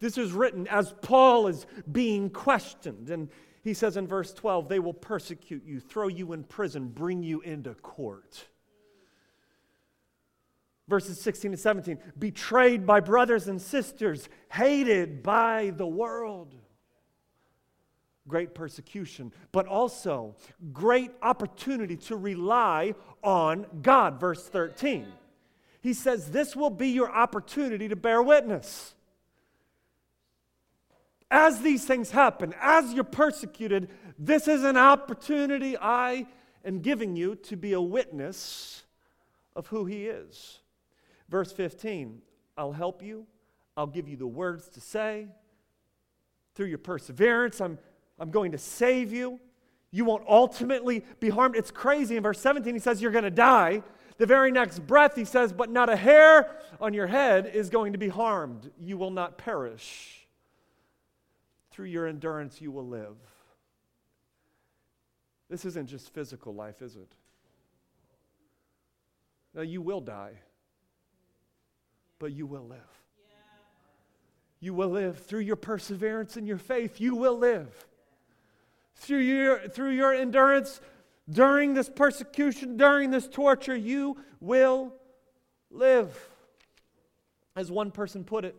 This 0.00 0.16
is 0.16 0.32
written 0.32 0.66
as 0.68 0.94
Paul 1.02 1.46
is 1.46 1.66
being 1.92 2.30
questioned 2.30 3.10
and 3.10 3.28
he 3.62 3.72
says 3.72 3.96
in 3.96 4.06
verse 4.06 4.32
12, 4.34 4.68
they 4.68 4.78
will 4.78 4.92
persecute 4.92 5.64
you, 5.64 5.80
throw 5.80 6.08
you 6.08 6.32
in 6.34 6.44
prison, 6.44 6.88
bring 6.88 7.22
you 7.22 7.40
into 7.40 7.72
court. 7.74 8.46
Verses 10.86 11.18
16 11.18 11.52
and 11.52 11.60
17, 11.60 11.98
betrayed 12.18 12.84
by 12.84 13.00
brothers 13.00 13.48
and 13.48 13.60
sisters, 13.60 14.28
hated 14.50 15.22
by 15.22 15.72
the 15.76 15.86
world. 15.86 16.54
Great 18.26 18.54
persecution, 18.54 19.32
but 19.52 19.66
also 19.66 20.34
great 20.72 21.10
opportunity 21.22 21.96
to 21.96 22.16
rely 22.16 22.94
on 23.22 23.66
God. 23.82 24.18
Verse 24.18 24.48
13. 24.48 25.06
He 25.82 25.92
says, 25.92 26.30
This 26.30 26.56
will 26.56 26.70
be 26.70 26.88
your 26.88 27.10
opportunity 27.10 27.88
to 27.88 27.96
bear 27.96 28.22
witness 28.22 28.94
as 31.34 31.60
these 31.62 31.84
things 31.84 32.12
happen, 32.12 32.54
as 32.60 32.92
you're 32.92 33.02
persecuted, 33.02 33.88
this 34.16 34.46
is 34.46 34.62
an 34.62 34.76
opportunity 34.76 35.76
I 35.76 36.28
am 36.64 36.78
giving 36.78 37.16
you 37.16 37.34
to 37.34 37.56
be 37.56 37.72
a 37.72 37.80
witness 37.80 38.84
of 39.56 39.66
who 39.66 39.84
He 39.84 40.06
is. 40.06 40.60
Verse 41.28 41.50
15 41.50 42.22
I'll 42.56 42.72
help 42.72 43.02
you, 43.02 43.26
I'll 43.76 43.88
give 43.88 44.08
you 44.08 44.16
the 44.16 44.28
words 44.28 44.68
to 44.70 44.80
say. 44.80 45.26
Through 46.54 46.66
your 46.66 46.78
perseverance, 46.78 47.60
I'm, 47.60 47.78
I'm 48.18 48.30
going 48.30 48.52
to 48.52 48.58
save 48.58 49.12
you. 49.12 49.40
You 49.90 50.04
won't 50.04 50.24
ultimately 50.28 51.04
be 51.20 51.30
harmed. 51.30 51.56
It's 51.56 51.70
crazy. 51.70 52.16
In 52.16 52.22
verse 52.22 52.40
17, 52.40 52.74
he 52.74 52.80
says, 52.80 53.00
You're 53.00 53.12
going 53.12 53.24
to 53.24 53.30
die. 53.30 53.82
The 54.16 54.26
very 54.26 54.52
next 54.52 54.80
breath, 54.86 55.16
he 55.16 55.24
says, 55.24 55.52
But 55.52 55.70
not 55.70 55.88
a 55.88 55.96
hair 55.96 56.56
on 56.80 56.94
your 56.94 57.06
head 57.06 57.50
is 57.52 57.70
going 57.70 57.92
to 57.92 57.98
be 57.98 58.08
harmed. 58.08 58.70
You 58.80 58.96
will 58.96 59.10
not 59.10 59.38
perish. 59.38 60.26
Through 61.70 61.86
your 61.86 62.06
endurance, 62.06 62.60
you 62.60 62.70
will 62.70 62.86
live. 62.86 63.16
This 65.50 65.64
isn't 65.64 65.88
just 65.88 66.12
physical 66.14 66.54
life, 66.54 66.82
is 66.82 66.96
it? 66.96 67.12
Now, 69.54 69.62
you 69.62 69.80
will 69.80 70.00
die, 70.00 70.32
but 72.18 72.32
you 72.32 72.46
will 72.46 72.66
live. 72.66 72.78
You 74.58 74.74
will 74.74 74.88
live 74.88 75.18
through 75.18 75.40
your 75.40 75.56
perseverance 75.56 76.36
and 76.36 76.48
your 76.48 76.58
faith. 76.58 77.00
You 77.00 77.14
will 77.14 77.38
live. 77.38 77.86
Through 78.96 79.18
your, 79.18 79.68
through 79.68 79.90
your 79.90 80.14
endurance 80.14 80.80
during 81.28 81.74
this 81.74 81.88
persecution, 81.88 82.76
during 82.76 83.10
this 83.10 83.28
torture, 83.28 83.76
you 83.76 84.16
will 84.40 84.92
live. 85.70 86.16
As 87.56 87.70
one 87.70 87.90
person 87.90 88.24
put 88.24 88.44
it, 88.44 88.56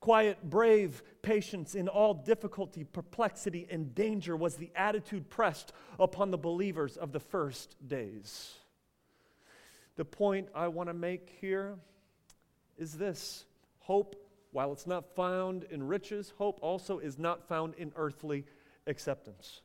Quiet, 0.00 0.38
brave 0.48 1.02
patience 1.22 1.74
in 1.74 1.88
all 1.88 2.14
difficulty, 2.14 2.84
perplexity, 2.84 3.66
and 3.70 3.94
danger 3.94 4.36
was 4.36 4.54
the 4.54 4.70
attitude 4.76 5.28
pressed 5.30 5.72
upon 5.98 6.30
the 6.30 6.38
believers 6.38 6.96
of 6.96 7.12
the 7.12 7.20
first 7.20 7.74
days. 7.88 8.54
The 9.96 10.04
point 10.04 10.48
I 10.54 10.68
want 10.68 10.90
to 10.90 10.94
make 10.94 11.36
here 11.40 11.76
is 12.76 12.92
this 12.92 13.46
hope, 13.80 14.14
while 14.56 14.72
it's 14.72 14.86
not 14.86 15.14
found 15.14 15.64
in 15.64 15.86
riches, 15.86 16.32
hope 16.38 16.58
also 16.62 16.98
is 16.98 17.18
not 17.18 17.46
found 17.46 17.74
in 17.74 17.92
earthly 17.94 18.42
acceptance. 18.86 19.60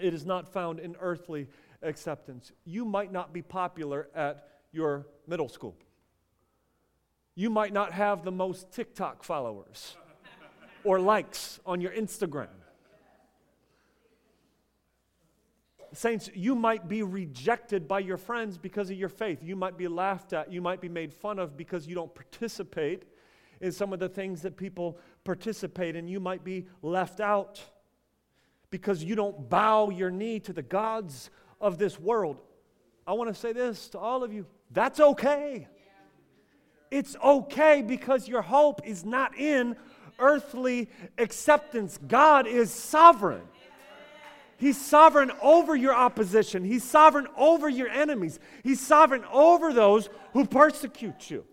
it 0.00 0.12
is 0.12 0.26
not 0.26 0.52
found 0.52 0.80
in 0.80 0.96
earthly 1.00 1.46
acceptance. 1.82 2.50
You 2.64 2.84
might 2.84 3.12
not 3.12 3.32
be 3.32 3.40
popular 3.40 4.08
at 4.16 4.48
your 4.72 5.06
middle 5.28 5.48
school. 5.48 5.76
You 7.36 7.50
might 7.50 7.72
not 7.72 7.92
have 7.92 8.24
the 8.24 8.32
most 8.32 8.72
TikTok 8.72 9.22
followers 9.22 9.94
or 10.82 10.98
likes 10.98 11.60
on 11.64 11.80
your 11.80 11.92
Instagram. 11.92 12.48
Saints, 15.92 16.28
you 16.34 16.56
might 16.56 16.88
be 16.88 17.04
rejected 17.04 17.86
by 17.86 18.00
your 18.00 18.16
friends 18.16 18.58
because 18.58 18.90
of 18.90 18.96
your 18.96 19.08
faith. 19.08 19.38
You 19.40 19.54
might 19.54 19.78
be 19.78 19.86
laughed 19.86 20.32
at. 20.32 20.52
You 20.52 20.60
might 20.60 20.80
be 20.80 20.88
made 20.88 21.14
fun 21.14 21.38
of 21.38 21.56
because 21.56 21.86
you 21.86 21.94
don't 21.94 22.12
participate 22.12 23.04
in 23.60 23.72
some 23.72 23.92
of 23.92 23.98
the 23.98 24.08
things 24.08 24.42
that 24.42 24.56
people 24.56 24.98
participate 25.24 25.96
in. 25.96 26.08
You 26.08 26.20
might 26.20 26.44
be 26.44 26.66
left 26.82 27.20
out 27.20 27.60
because 28.70 29.02
you 29.02 29.14
don't 29.14 29.48
bow 29.48 29.90
your 29.90 30.10
knee 30.10 30.40
to 30.40 30.52
the 30.52 30.62
gods 30.62 31.30
of 31.60 31.78
this 31.78 31.98
world. 31.98 32.40
I 33.06 33.14
want 33.14 33.32
to 33.32 33.40
say 33.40 33.52
this 33.52 33.88
to 33.90 33.98
all 33.98 34.22
of 34.22 34.32
you 34.32 34.46
that's 34.70 35.00
okay. 35.00 35.66
It's 36.90 37.16
okay 37.22 37.82
because 37.82 38.28
your 38.28 38.42
hope 38.42 38.80
is 38.84 39.04
not 39.04 39.36
in 39.36 39.76
earthly 40.18 40.88
acceptance. 41.16 41.98
God 42.06 42.46
is 42.46 42.70
sovereign. 42.70 43.42
He's 44.58 44.80
sovereign 44.80 45.30
over 45.40 45.76
your 45.76 45.94
opposition. 45.94 46.64
He's 46.64 46.82
sovereign 46.82 47.28
over 47.36 47.68
your 47.68 47.88
enemies. 47.88 48.40
He's 48.64 48.80
sovereign 48.80 49.24
over 49.32 49.72
those 49.72 50.08
who 50.32 50.46
persecute 50.46 51.30
you. 51.30 51.44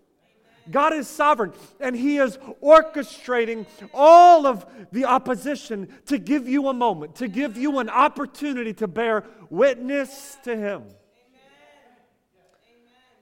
God 0.70 0.92
is 0.92 1.08
sovereign, 1.08 1.52
and 1.80 1.94
He 1.94 2.18
is 2.18 2.38
orchestrating 2.62 3.66
all 3.94 4.46
of 4.46 4.66
the 4.92 5.04
opposition 5.04 5.88
to 6.06 6.18
give 6.18 6.48
you 6.48 6.68
a 6.68 6.74
moment, 6.74 7.16
to 7.16 7.28
give 7.28 7.56
you 7.56 7.78
an 7.78 7.88
opportunity 7.88 8.72
to 8.74 8.86
bear 8.86 9.24
witness 9.50 10.36
to 10.44 10.56
Him. 10.56 10.84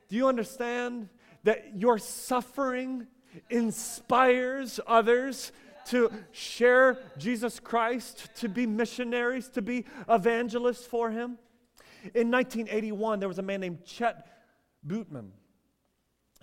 Do 0.08 0.16
you 0.16 0.28
understand 0.28 1.08
that 1.44 1.76
your 1.76 1.98
suffering 1.98 3.06
inspires 3.50 4.80
others 4.86 5.52
to 5.86 6.10
share 6.32 6.98
Jesus 7.18 7.60
Christ, 7.60 8.30
to 8.36 8.48
be 8.48 8.66
missionaries, 8.66 9.48
to 9.50 9.62
be 9.62 9.84
evangelists 10.08 10.86
for 10.86 11.10
Him? 11.10 11.38
In 12.14 12.30
1981, 12.30 13.20
there 13.20 13.28
was 13.28 13.38
a 13.38 13.42
man 13.42 13.60
named 13.60 13.84
Chet 13.84 14.26
Bitterman. 14.86 15.30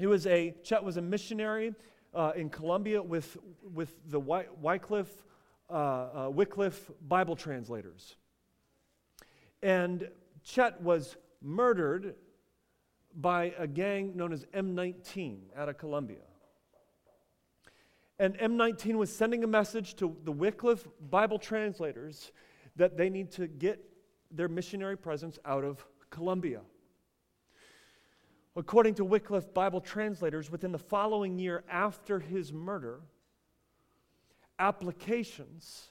He 0.01 0.07
was 0.07 0.25
a, 0.25 0.55
Chet 0.63 0.83
was 0.83 0.97
a 0.97 1.01
missionary 1.03 1.75
uh, 2.15 2.31
in 2.35 2.49
Colombia 2.49 3.03
with, 3.03 3.37
with 3.61 3.93
the 4.09 4.19
Wycliffe, 4.19 5.27
uh, 5.69 5.73
uh, 5.73 6.29
Wycliffe 6.31 6.89
Bible 7.07 7.35
translators. 7.35 8.15
And 9.61 10.09
Chet 10.43 10.81
was 10.81 11.17
murdered 11.39 12.15
by 13.13 13.53
a 13.59 13.67
gang 13.67 14.17
known 14.17 14.33
as 14.33 14.45
M19 14.55 15.37
out 15.55 15.69
of 15.69 15.77
Colombia. 15.77 16.25
And 18.17 18.35
M19 18.39 18.95
was 18.95 19.15
sending 19.15 19.43
a 19.43 19.47
message 19.47 19.93
to 19.97 20.17
the 20.23 20.31
Wycliffe 20.31 20.87
Bible 21.11 21.37
translators 21.37 22.31
that 22.75 22.97
they 22.97 23.11
need 23.11 23.29
to 23.33 23.45
get 23.45 23.79
their 24.31 24.47
missionary 24.47 24.97
presence 24.97 25.37
out 25.45 25.63
of 25.63 25.85
Colombia. 26.09 26.61
According 28.55 28.95
to 28.95 29.05
Wycliffe 29.05 29.53
Bible 29.53 29.79
translators, 29.79 30.51
within 30.51 30.71
the 30.71 30.79
following 30.79 31.39
year 31.39 31.63
after 31.69 32.19
his 32.19 32.51
murder, 32.51 32.99
applications 34.59 35.89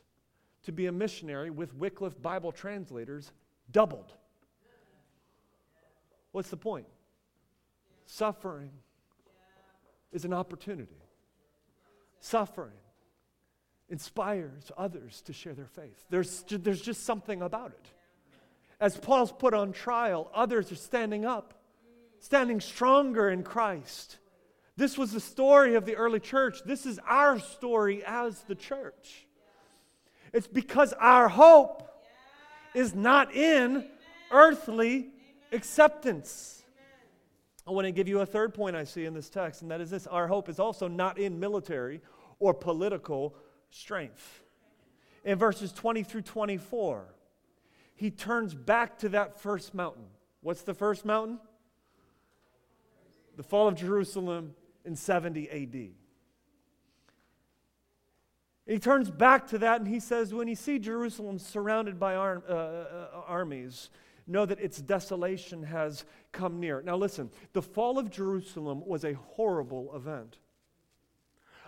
to 0.65 0.73
be 0.73 0.87
a 0.87 0.93
missionary 0.93 1.51
with 1.51 1.75
Wycliffe 1.75 2.21
Bible 2.21 2.53
translators 2.53 3.33
doubled. 3.71 4.13
What's 6.33 6.51
the 6.51 6.57
point? 6.57 6.87
Suffering 8.07 8.71
is 10.13 10.25
an 10.25 10.35
opportunity. 10.35 11.03
Suffering 12.21 12.77
inspires 13.89 14.71
others 14.77 15.23
to 15.23 15.33
share 15.33 15.55
their 15.55 15.67
faith. 15.67 16.05
There's, 16.11 16.45
there's 16.49 16.83
just 16.83 17.05
something 17.05 17.41
about 17.41 17.71
it. 17.71 17.91
As 18.81 18.97
Paul's 18.97 19.33
put 19.33 19.55
on 19.55 19.73
trial, 19.73 20.31
others 20.35 20.71
are 20.71 20.77
standing 20.77 21.25
up 21.25 21.55
standing 22.21 22.61
stronger 22.61 23.31
in 23.31 23.43
Christ. 23.43 24.19
This 24.77 24.97
was 24.97 25.13
the 25.13 25.21
story 25.21 25.75
of 25.75 25.85
the 25.85 25.97
early 25.97 26.21
church. 26.21 26.63
This 26.65 26.87
is 26.87 27.01
our 27.07 27.39
story 27.39 28.03
as 28.07 28.41
the 28.43 28.55
church. 28.55 29.27
It's 30.33 30.47
because 30.47 30.93
our 30.95 31.29
hope 31.29 31.91
is 32.75 32.95
not 32.95 33.35
in 33.35 33.87
earthly 34.31 35.09
acceptance. 35.53 36.63
I 37.67 37.73
want 37.73 37.87
to 37.87 37.93
give 37.93 38.09
you 38.09 38.21
a 38.21 38.27
third 38.27 38.55
point 38.55 38.77
I 38.77 38.85
see 38.85 39.05
in 39.05 39.15
this 39.15 39.29
text, 39.29 39.63
and 39.63 39.71
that 39.71 39.81
is 39.81 39.91
this 39.91 40.07
our 40.07 40.29
hope 40.29 40.49
is 40.49 40.59
also 40.59 40.89
not 40.89 41.19
in 41.19 41.41
military 41.41 42.01
or 42.39 42.55
political 42.55 43.35
strength. 43.71 44.43
In 45.25 45.39
verses 45.39 45.73
20 45.73 46.03
through 46.03 46.23
24, 46.23 47.05
he 47.95 48.11
turns 48.11 48.55
back 48.55 48.99
to 48.99 49.11
that 49.11 49.39
first 49.39 49.75
mountain. 49.75 50.07
What's 50.41 50.63
the 50.63 50.75
first 50.75 51.05
mountain? 51.05 51.39
The 53.37 53.43
fall 53.43 53.69
of 53.69 53.75
Jerusalem 53.75 54.55
in 54.85 54.97
70 54.97 55.51
AD. 55.51 55.91
He 58.67 58.79
turns 58.79 59.11
back 59.11 59.49
to 59.49 59.59
that 59.59 59.81
and 59.81 59.89
he 59.89 59.99
says, 59.99 60.33
When 60.33 60.47
you 60.47 60.55
see 60.55 60.79
Jerusalem 60.79 61.39
surrounded 61.39 61.99
by 61.99 62.15
uh, 62.15 62.41
uh, 62.49 63.07
armies, 63.27 63.91
know 64.27 64.47
that 64.47 64.61
its 64.61 64.81
desolation 64.81 65.63
has 65.65 66.05
come 66.33 66.61
near. 66.61 66.81
Now, 66.83 66.97
listen, 66.97 67.31
the 67.53 67.63
fall 67.63 67.99
of 67.99 68.11
Jerusalem 68.11 68.83
was 68.87 69.05
a 69.05 69.15
horrible 69.15 69.95
event. 69.95 70.39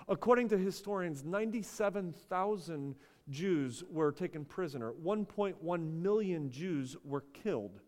According 0.08 0.48
to 0.50 0.58
historians, 0.58 1.24
97,000 1.24 2.94
Jews 3.28 3.84
were 3.90 4.12
taken 4.12 4.44
prisoner, 4.44 4.92
1.1 4.92 6.02
million 6.02 6.50
Jews 6.50 6.96
were 7.04 7.24
killed. 7.32 7.80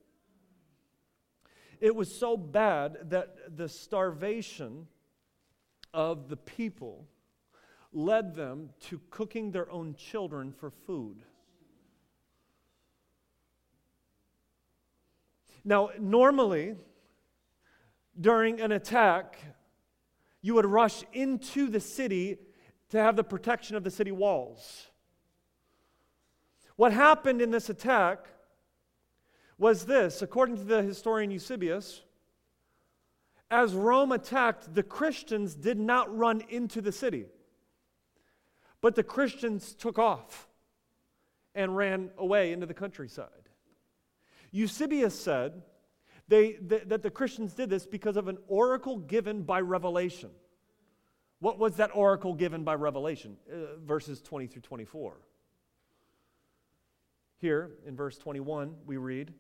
It 1.81 1.95
was 1.95 2.15
so 2.15 2.37
bad 2.37 3.11
that 3.11 3.57
the 3.57 3.69
starvation 3.69 4.87
of 5.93 6.29
the 6.29 6.37
people 6.37 7.07
led 7.93 8.35
them 8.35 8.71
to 8.89 9.01
cooking 9.11 9.53
their 9.53 9.71
own 9.71 9.95
children 9.95 10.53
for 10.53 10.71
food. 10.71 11.23
Now, 15.65 15.91
normally, 15.99 16.77
during 18.21 18.61
an 18.61 18.73
attack, 18.73 19.39
you 20.43 20.55
would 20.55 20.67
rush 20.67 21.05
into 21.13 21.69
the 21.69 21.81
city 21.81 22.39
to 22.91 22.99
have 22.99 23.17
the 23.17 23.25
protection 23.25 23.77
of 23.77 23.85
the 23.85 23.91
city 23.91 24.13
walls. 24.13 24.89
What 26.77 26.93
happened 26.93 27.41
in 27.41 27.51
this 27.51 27.71
attack 27.71 28.27
was 29.59 29.87
this 29.87 30.23
according 30.23 30.57
to 30.57 30.65
the 30.65 30.83
historian 30.83 31.31
Eusebius, 31.31 32.03
as 33.51 33.75
Rome 33.75 34.13
attacked, 34.13 34.75
the 34.75 34.83
Christians 34.83 35.55
did 35.55 35.79
not 35.79 36.17
run 36.17 36.43
into 36.49 36.81
the 36.81 36.93
city, 36.93 37.27
but 38.81 38.95
the 38.95 39.03
Christians 39.03 39.75
took 39.75 39.99
off 39.99 40.49
and 41.55 41.77
ran 41.77 42.11
away 42.19 42.53
into 42.53 42.67
the 42.67 42.75
countryside. 42.75 43.29
Eusebius 44.51 45.19
said 45.19 45.63
they, 46.29 46.53
th- 46.53 46.85
that 46.87 47.03
the 47.03 47.11
Christians 47.11 47.53
did 47.55 47.71
this 47.71 47.87
because 47.87 48.17
of 48.17 48.29
an 48.29 48.39
oracle 48.49 48.99
given 48.99 49.43
by 49.43 49.61
revelation. 49.61 50.31
What 51.41 51.59
was 51.59 51.77
that 51.77 51.91
oracle 51.95 52.35
given 52.35 52.65
by 52.65 52.75
revelation? 52.75 53.37
Uh, 53.53 53.77
verses 53.85 54.23
20 54.23 54.47
through 54.47 54.63
24. 54.63 55.17
Here 57.39 57.73
in 57.87 57.95
verse 57.95 58.17
21, 58.17 58.75
we 58.87 58.97
read, 58.97 59.35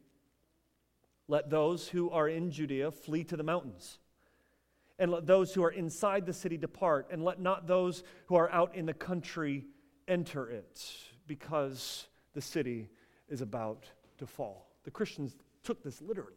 let 1.29 1.51
those 1.51 1.89
who 1.89 2.11
are 2.11 2.29
in 2.29 2.51
Judea 2.51 2.91
flee 2.91 3.25
to 3.25 3.37
the 3.37 3.43
mountains. 3.43 3.99
And 4.99 5.11
let 5.11 5.27
those 5.27 5.53
who 5.53 5.65
are 5.65 5.71
inside 5.71 6.27
the 6.27 6.33
city 6.33 6.57
depart. 6.57 7.09
And 7.11 7.25
let 7.25 7.41
not 7.41 7.67
those 7.67 8.05
who 8.27 8.37
are 8.37 8.51
out 8.51 8.75
in 8.75 8.87
the 8.87 8.95
country 8.95 9.65
enter 10.07 10.49
it, 10.49 10.81
because 11.27 12.07
the 12.35 12.41
city 12.41 12.91
is 13.29 13.41
about 13.41 13.87
to 14.19 14.27
fall. 14.27 14.69
The 14.85 14.91
Christians 14.91 15.37
took 15.63 15.83
this 15.83 16.01
literally. 16.01 16.33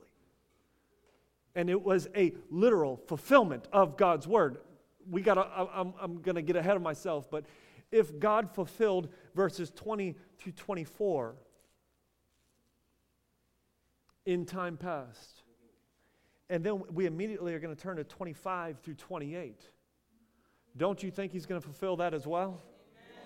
And 1.54 1.69
it 1.69 1.82
was 1.82 2.08
a 2.15 2.34
literal 2.50 2.97
fulfillment 2.97 3.67
of 3.73 3.97
God's 3.97 4.28
word. 4.28 4.60
We 5.10 5.21
got 5.21 5.38
I'm, 5.38 5.93
I'm 6.00 6.21
going 6.21 6.36
to 6.36 6.41
get 6.41 6.56
ahead 6.56 6.76
of 6.76 6.82
myself, 6.82 7.30
but 7.30 7.45
if 7.91 8.19
God 8.19 8.54
fulfilled 8.54 9.10
verses 9.34 9.71
20 9.71 10.15
through 10.38 10.52
24, 10.54 11.36
in 14.27 14.45
time 14.45 14.75
past. 14.75 15.41
And 16.49 16.63
then 16.63 16.83
we 16.93 17.05
immediately 17.05 17.53
are 17.53 17.59
going 17.59 17.73
to 17.73 17.81
turn 17.81 17.95
to 17.95 18.03
25 18.03 18.79
through 18.79 18.95
28. 18.95 19.63
Don't 20.75 21.01
you 21.01 21.09
think 21.09 21.31
he's 21.31 21.45
going 21.45 21.59
to 21.59 21.65
fulfill 21.65 21.95
that 21.95 22.13
as 22.13 22.27
well? 22.27 22.61
Amen. 22.93 23.25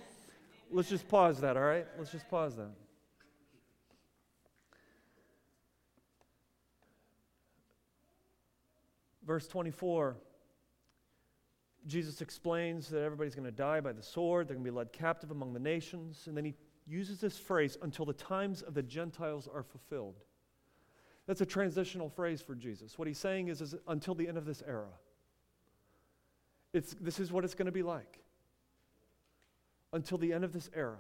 Let's 0.72 0.90
just 0.90 1.08
pause 1.08 1.42
that, 1.42 1.58
all 1.58 1.64
right? 1.64 1.88
Let's 1.98 2.12
just 2.12 2.30
pause 2.30 2.56
that. 2.56 2.70
Verse 9.26 9.48
24. 9.48 10.18
Jesus 11.88 12.22
explains 12.22 12.90
that 12.90 13.02
everybody's 13.02 13.34
going 13.34 13.46
to 13.46 13.52
die 13.52 13.82
by 13.82 13.92
the 13.92 14.04
sword, 14.04 14.48
they're 14.48 14.56
going 14.56 14.66
to 14.66 14.72
be 14.72 14.78
led 14.78 14.94
captive 14.94 15.32
among 15.32 15.54
the 15.54 15.60
nations, 15.60 16.28
and 16.28 16.38
then 16.38 16.46
he 16.46 16.54
uses 16.86 17.20
this 17.20 17.40
phrase 17.40 17.76
until 17.82 18.06
the 18.06 18.14
times 18.14 18.62
of 18.62 18.76
the 18.76 18.84
Gentiles 18.84 19.50
are 19.52 19.64
fulfilled. 19.64 20.20
That's 21.28 21.42
a 21.42 21.46
transitional 21.46 22.10
phrase 22.10 22.42
for 22.42 22.56
Jesus. 22.56 22.98
What 22.98 23.08
he's 23.08 23.20
saying 23.20 23.48
is, 23.48 23.62
is 23.62 23.76
until 23.88 24.16
the 24.16 24.28
end 24.28 24.38
of 24.38 24.46
this 24.46 24.64
era. 24.68 24.90
It's, 26.74 26.96
this 27.00 27.20
is 27.20 27.32
what 27.32 27.44
it's 27.44 27.54
going 27.54 27.66
to 27.68 27.72
be 27.72 27.84
like 27.84 28.20
until 29.94 30.18
the 30.18 30.34
end 30.34 30.44
of 30.44 30.54
this 30.54 30.70
era. 30.74 30.98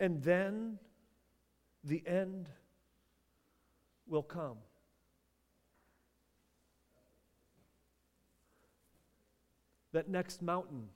And 0.00 0.22
then 0.22 0.78
the 1.84 2.02
end 2.06 2.48
will 4.06 4.22
come. 4.22 4.58
That 9.92 10.08
next 10.08 10.42
mountain 10.42 10.88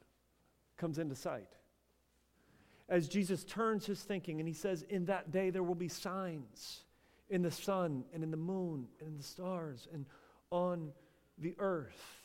comes 0.76 0.98
into 0.98 1.14
sight. 1.14 1.48
As 2.92 3.09
Jesus 3.09 3.42
turns 3.44 3.87
his 3.87 4.02
thinking 4.02 4.38
and 4.38 4.46
he 4.46 4.52
says, 4.52 4.85
In 4.90 5.07
that 5.07 5.33
day 5.33 5.48
there 5.48 5.62
will 5.62 5.74
be 5.74 5.88
signs 5.88 6.83
in 7.31 7.40
the 7.40 7.50
sun 7.50 8.05
and 8.12 8.22
in 8.22 8.31
the 8.31 8.37
moon 8.37 8.87
and 9.00 9.09
in 9.09 9.16
the 9.16 9.22
stars 9.22 9.88
and 9.94 10.05
on 10.50 10.92
the 11.38 11.55
earth. 11.59 12.20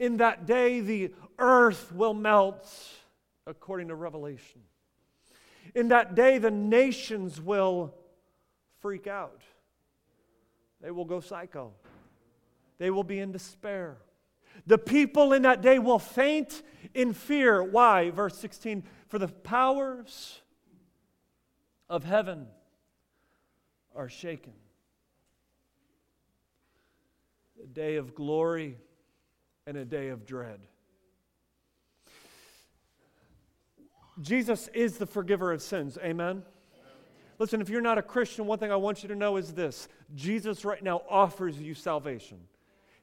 In 0.00 0.16
that 0.16 0.46
day, 0.46 0.80
the 0.80 1.12
earth 1.38 1.92
will 1.92 2.12
melt, 2.12 2.68
according 3.46 3.86
to 3.88 3.94
Revelation. 3.94 4.62
In 5.76 5.88
that 5.88 6.16
day, 6.16 6.38
the 6.38 6.50
nations 6.50 7.40
will 7.40 7.94
freak 8.80 9.06
out. 9.06 9.42
They 10.80 10.90
will 10.90 11.04
go 11.04 11.20
psycho. 11.20 11.70
They 12.78 12.90
will 12.90 13.04
be 13.04 13.20
in 13.20 13.30
despair. 13.30 13.96
The 14.66 14.78
people 14.78 15.32
in 15.32 15.42
that 15.42 15.62
day 15.62 15.78
will 15.78 15.98
faint 15.98 16.62
in 16.94 17.12
fear. 17.12 17.62
Why? 17.62 18.10
Verse 18.10 18.36
16 18.38 18.84
For 19.08 19.18
the 19.18 19.28
powers 19.28 20.40
of 21.88 22.04
heaven 22.04 22.46
are 23.94 24.08
shaken. 24.08 24.52
A 27.62 27.66
day 27.66 27.96
of 27.96 28.14
glory 28.14 28.78
and 29.66 29.76
a 29.76 29.84
day 29.84 30.08
of 30.08 30.24
dread. 30.24 30.60
Jesus 34.20 34.68
is 34.68 34.98
the 34.98 35.06
forgiver 35.06 35.52
of 35.52 35.62
sins. 35.62 35.98
Amen? 36.02 36.42
Listen, 37.38 37.60
if 37.62 37.70
you're 37.70 37.80
not 37.80 37.96
a 37.96 38.02
Christian, 38.02 38.46
one 38.46 38.58
thing 38.58 38.70
I 38.70 38.76
want 38.76 39.02
you 39.02 39.08
to 39.08 39.14
know 39.14 39.36
is 39.36 39.54
this 39.54 39.88
Jesus 40.14 40.64
right 40.64 40.82
now 40.82 41.02
offers 41.08 41.58
you 41.58 41.74
salvation. 41.74 42.38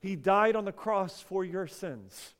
He 0.08 0.16
died 0.16 0.56
on 0.56 0.64
the 0.64 0.72
cross 0.72 1.22
for 1.22 1.44
your 1.44 1.68
sins, 1.68 2.34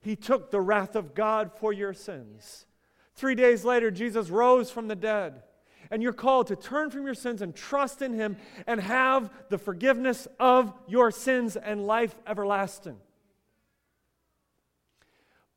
He 0.00 0.14
took 0.14 0.50
the 0.50 0.60
wrath 0.60 0.94
of 0.94 1.14
God 1.14 1.50
for 1.58 1.72
your 1.72 1.94
sins. 1.94 2.66
Three 3.14 3.34
days 3.34 3.64
later, 3.64 3.90
Jesus 3.90 4.30
rose 4.30 4.70
from 4.70 4.88
the 4.88 4.94
dead. 4.94 5.42
And 5.90 6.02
you're 6.02 6.12
called 6.12 6.48
to 6.48 6.56
turn 6.56 6.90
from 6.90 7.06
your 7.06 7.14
sins 7.14 7.40
and 7.40 7.54
trust 7.54 8.02
in 8.02 8.12
Him 8.12 8.36
and 8.66 8.78
have 8.78 9.30
the 9.48 9.56
forgiveness 9.56 10.28
of 10.38 10.72
your 10.86 11.10
sins 11.10 11.56
and 11.56 11.86
life 11.86 12.14
everlasting. 12.26 12.98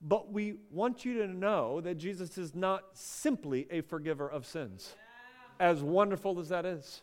But 0.01 0.31
we 0.31 0.55
want 0.71 1.03
you 1.03 1.19
to 1.19 1.27
know 1.27 1.81
that 1.81 1.95
Jesus 1.95 2.37
is 2.37 2.55
not 2.55 2.83
simply 2.93 3.67
a 3.69 3.81
forgiver 3.81 4.27
of 4.27 4.45
sins, 4.47 4.95
as 5.59 5.83
wonderful 5.83 6.39
as 6.39 6.49
that 6.49 6.65
is. 6.65 7.01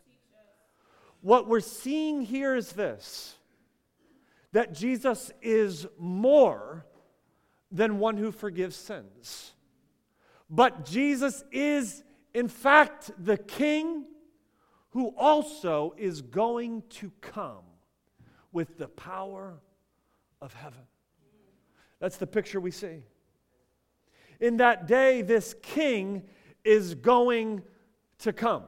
What 1.20 1.46
we're 1.46 1.60
seeing 1.60 2.22
here 2.22 2.56
is 2.56 2.72
this 2.72 3.37
that 4.52 4.74
Jesus 4.74 5.30
is 5.42 5.86
more 5.98 6.86
than 7.70 7.98
one 7.98 8.16
who 8.16 8.32
forgives 8.32 8.76
sins. 8.76 9.52
But 10.48 10.84
Jesus 10.84 11.44
is, 11.52 12.02
in 12.32 12.48
fact, 12.48 13.10
the 13.18 13.36
King 13.36 14.04
who 14.90 15.14
also 15.16 15.94
is 15.98 16.22
going 16.22 16.82
to 16.88 17.12
come 17.20 17.64
with 18.52 18.78
the 18.78 18.88
power 18.88 19.60
of 20.40 20.54
heaven. 20.54 20.80
That's 22.00 22.16
the 22.16 22.26
picture 22.26 22.60
we 22.60 22.70
see. 22.70 23.02
In 24.40 24.56
that 24.58 24.86
day, 24.86 25.22
this 25.22 25.54
king 25.62 26.22
is 26.64 26.94
going 26.94 27.62
to 28.20 28.32
come. 28.32 28.64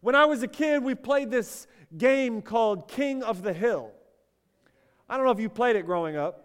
When 0.00 0.14
I 0.14 0.24
was 0.24 0.42
a 0.42 0.48
kid, 0.48 0.82
we 0.82 0.94
played 0.94 1.30
this 1.30 1.66
game 1.96 2.40
called 2.40 2.88
King 2.88 3.22
of 3.22 3.42
the 3.42 3.52
Hill. 3.52 3.92
I 5.08 5.16
don't 5.16 5.24
know 5.24 5.32
if 5.32 5.40
you 5.40 5.48
played 5.48 5.76
it 5.76 5.86
growing 5.86 6.16
up, 6.16 6.44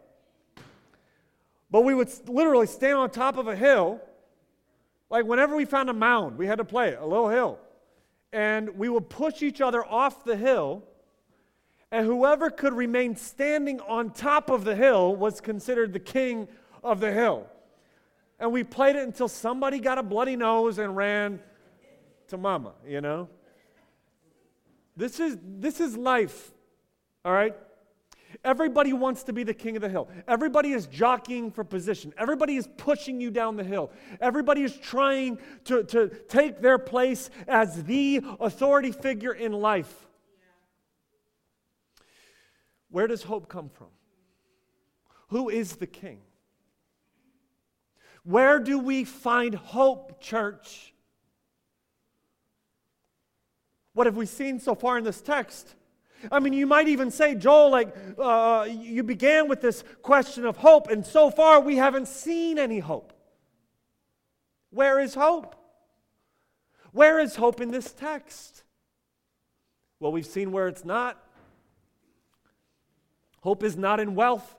but 1.69 1.81
we 1.81 1.93
would 1.93 2.09
literally 2.27 2.67
stand 2.67 2.97
on 2.97 3.09
top 3.09 3.37
of 3.37 3.47
a 3.47 3.55
hill. 3.55 4.01
Like 5.09 5.25
whenever 5.25 5.55
we 5.55 5.65
found 5.65 5.89
a 5.89 5.93
mound, 5.93 6.37
we 6.37 6.47
had 6.47 6.59
to 6.59 6.65
play 6.65 6.89
it, 6.89 6.99
a 6.99 7.05
little 7.05 7.29
hill. 7.29 7.59
And 8.31 8.77
we 8.77 8.89
would 8.89 9.09
push 9.09 9.43
each 9.43 9.61
other 9.61 9.85
off 9.85 10.23
the 10.23 10.35
hill 10.35 10.83
and 11.93 12.07
whoever 12.07 12.49
could 12.49 12.73
remain 12.73 13.15
standing 13.15 13.79
on 13.81 14.09
top 14.09 14.49
of 14.49 14.63
the 14.63 14.75
hill 14.75 15.15
was 15.15 15.39
considered 15.39 15.93
the 15.93 15.99
king 15.99 16.47
of 16.83 16.99
the 16.99 17.11
hill. 17.11 17.45
And 18.39 18.51
we 18.51 18.63
played 18.63 18.95
it 18.95 19.03
until 19.03 19.27
somebody 19.27 19.77
got 19.77 19.99
a 19.99 20.03
bloody 20.03 20.35
nose 20.35 20.79
and 20.79 20.97
ran 20.97 21.39
to 22.29 22.37
mama, 22.37 22.73
you 22.83 22.99
know? 22.99 23.29
This 24.97 25.19
is, 25.19 25.37
this 25.43 25.79
is 25.79 25.95
life, 25.95 26.51
all 27.23 27.31
right? 27.31 27.55
Everybody 28.43 28.93
wants 28.93 29.23
to 29.23 29.33
be 29.33 29.43
the 29.43 29.53
king 29.53 29.75
of 29.75 29.81
the 29.81 29.89
hill. 29.89 30.09
Everybody 30.27 30.73
is 30.73 30.87
jockeying 30.87 31.51
for 31.51 31.63
position. 31.63 32.13
Everybody 32.17 32.55
is 32.55 32.67
pushing 32.77 33.21
you 33.21 33.31
down 33.31 33.55
the 33.55 33.63
hill. 33.63 33.91
Everybody 34.19 34.63
is 34.63 34.75
trying 34.75 35.39
to, 35.65 35.83
to 35.85 36.09
take 36.27 36.61
their 36.61 36.77
place 36.77 37.29
as 37.47 37.83
the 37.83 38.21
authority 38.39 38.91
figure 38.91 39.33
in 39.33 39.51
life. 39.51 40.07
Where 42.89 43.07
does 43.07 43.23
hope 43.23 43.49
come 43.49 43.69
from? 43.69 43.87
Who 45.29 45.49
is 45.49 45.77
the 45.77 45.87
king? 45.87 46.21
Where 48.23 48.59
do 48.59 48.79
we 48.79 49.03
find 49.03 49.55
hope, 49.55 50.21
church? 50.21 50.93
What 53.93 54.07
have 54.07 54.15
we 54.15 54.25
seen 54.25 54.59
so 54.59 54.75
far 54.75 54.97
in 54.97 55.03
this 55.03 55.21
text? 55.21 55.75
I 56.31 56.39
mean, 56.39 56.53
you 56.53 56.67
might 56.67 56.87
even 56.87 57.11
say, 57.11 57.35
Joel, 57.35 57.69
like, 57.69 57.95
uh, 58.17 58.67
you 58.69 59.03
began 59.03 59.47
with 59.47 59.61
this 59.61 59.83
question 60.01 60.45
of 60.45 60.57
hope, 60.57 60.89
and 60.89 61.05
so 61.05 61.29
far 61.29 61.59
we 61.59 61.77
haven't 61.77 62.07
seen 62.07 62.57
any 62.57 62.79
hope. 62.79 63.13
Where 64.69 64.99
is 64.99 65.13
hope? 65.13 65.55
Where 66.91 67.19
is 67.19 67.35
hope 67.35 67.61
in 67.61 67.71
this 67.71 67.91
text? 67.91 68.63
Well, 69.99 70.11
we've 70.11 70.25
seen 70.25 70.51
where 70.51 70.67
it's 70.67 70.85
not. 70.85 71.17
Hope 73.41 73.63
is 73.63 73.75
not 73.75 73.99
in 73.99 74.15
wealth. 74.15 74.55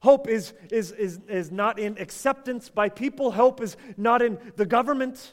Hope 0.00 0.28
is, 0.28 0.52
is, 0.70 0.92
is, 0.92 1.20
is 1.28 1.50
not 1.50 1.78
in 1.78 1.96
acceptance 1.98 2.68
by 2.68 2.88
people. 2.90 3.32
Hope 3.32 3.60
is 3.60 3.76
not 3.96 4.20
in 4.20 4.38
the 4.56 4.66
government. 4.66 5.32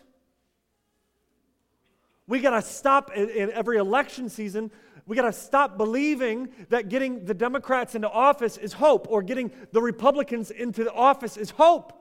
We 2.32 2.40
got 2.40 2.52
to 2.52 2.62
stop 2.62 3.12
in, 3.14 3.30
in 3.30 3.52
every 3.52 3.76
election 3.76 4.30
season. 4.30 4.72
We 5.06 5.18
got 5.18 5.24
to 5.24 5.34
stop 5.34 5.78
believing 5.78 6.48
that 6.70 6.88
getting 6.88 7.26
the 7.26 7.34
Democrats 7.34 7.94
into 7.94 8.10
office 8.10 8.56
is 8.56 8.72
hope 8.72 9.08
or 9.10 9.22
getting 9.22 9.52
the 9.74 9.82
Republicans 9.82 10.50
into 10.50 10.86
the 10.86 10.94
office 10.94 11.36
is 11.36 11.50
hope. 11.50 11.92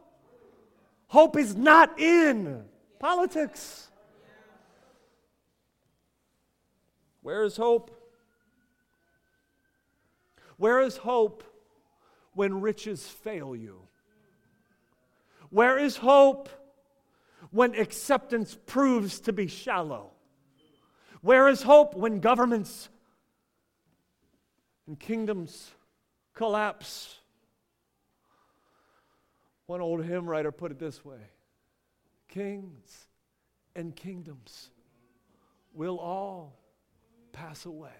Hope 1.09 1.37
is 1.37 1.57
not 1.57 1.99
in 1.99 2.63
politics. 3.01 3.89
Where 7.23 7.43
is 7.43 7.57
hope? 7.57 7.91
Where 10.59 10.81
is 10.81 10.97
hope 10.97 11.43
when 12.35 12.61
riches 12.61 13.05
fail 13.05 13.57
you? 13.57 13.81
Where 15.49 15.77
is 15.77 15.97
hope 15.97 16.49
when 17.51 17.75
acceptance 17.75 18.57
proves 18.67 19.19
to 19.23 19.33
be 19.33 19.49
shallow? 19.49 20.13
Where 21.21 21.49
is 21.49 21.63
hope 21.63 21.95
when 21.95 22.21
governments 22.21 22.89
and 24.87 24.99
kingdoms 24.99 25.71
collapse? 26.35 27.19
One 29.67 29.81
old 29.81 30.05
hymn 30.05 30.29
writer 30.29 30.51
put 30.51 30.73
it 30.73 30.79
this 30.79 31.05
way 31.05 31.21
Kings 32.29 33.07
and 33.77 33.95
kingdoms 33.95 34.71
will 35.73 35.99
all 35.99 36.57
pass 37.33 37.67
away. 37.67 37.91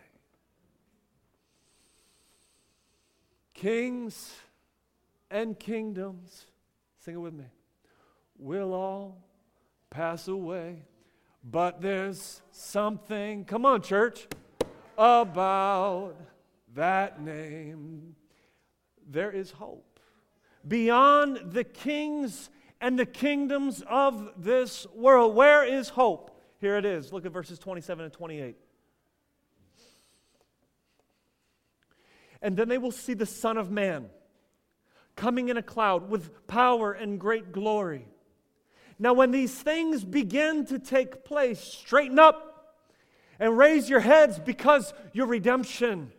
Kings 3.55 4.35
and 5.31 5.59
kingdoms, 5.59 6.47
sing 6.99 7.15
it 7.15 7.19
with 7.19 7.35
me, 7.35 7.45
will 8.39 8.73
all 8.73 9.25
pass 9.91 10.29
away. 10.29 10.83
But 11.43 11.81
there's 11.81 12.43
something, 12.53 13.45
come 13.45 13.65
on, 13.65 13.83
church, 13.83 14.27
about 14.97 16.15
that 16.75 17.21
name. 17.21 18.15
There 19.09 19.31
is 19.31 19.51
hope 19.51 19.91
beyond 20.67 21.53
the 21.53 21.65
kings 21.65 22.51
and 22.81 22.99
the 22.99 23.07
kingdoms 23.07 23.83
of 23.89 24.33
this 24.37 24.87
world. 24.95 25.35
Where 25.35 25.65
is 25.65 25.89
hope? 25.89 26.31
Here 26.61 26.77
it 26.77 26.85
is. 26.85 27.13
Look 27.13 27.27
at 27.27 27.33
verses 27.33 27.59
27 27.59 28.05
and 28.05 28.13
28. 28.13 28.57
And 32.43 32.57
then 32.57 32.69
they 32.69 32.79
will 32.79 32.93
see 32.93 33.15
the 33.15 33.27
Son 33.27 33.59
of 33.59 33.71
Man 33.71 34.09
coming 35.17 35.49
in 35.49 35.57
a 35.57 35.63
cloud 35.63 36.09
with 36.09 36.47
power 36.47 36.93
and 36.93 37.21
great 37.21 37.53
glory. 37.53 38.07
Now, 39.03 39.15
when 39.15 39.31
these 39.31 39.55
things 39.55 40.05
begin 40.05 40.67
to 40.67 40.79
take 40.79 41.25
place, 41.25 41.59
straighten 41.59 42.19
up 42.19 42.77
and 43.39 43.57
raise 43.57 43.89
your 43.89 44.01
heads 44.01 44.39
because 44.39 44.93
your 45.15 45.27
redemption 45.27 46.13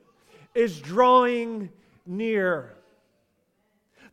is 0.56 0.82
drawing 0.82 1.70
near. 2.08 2.76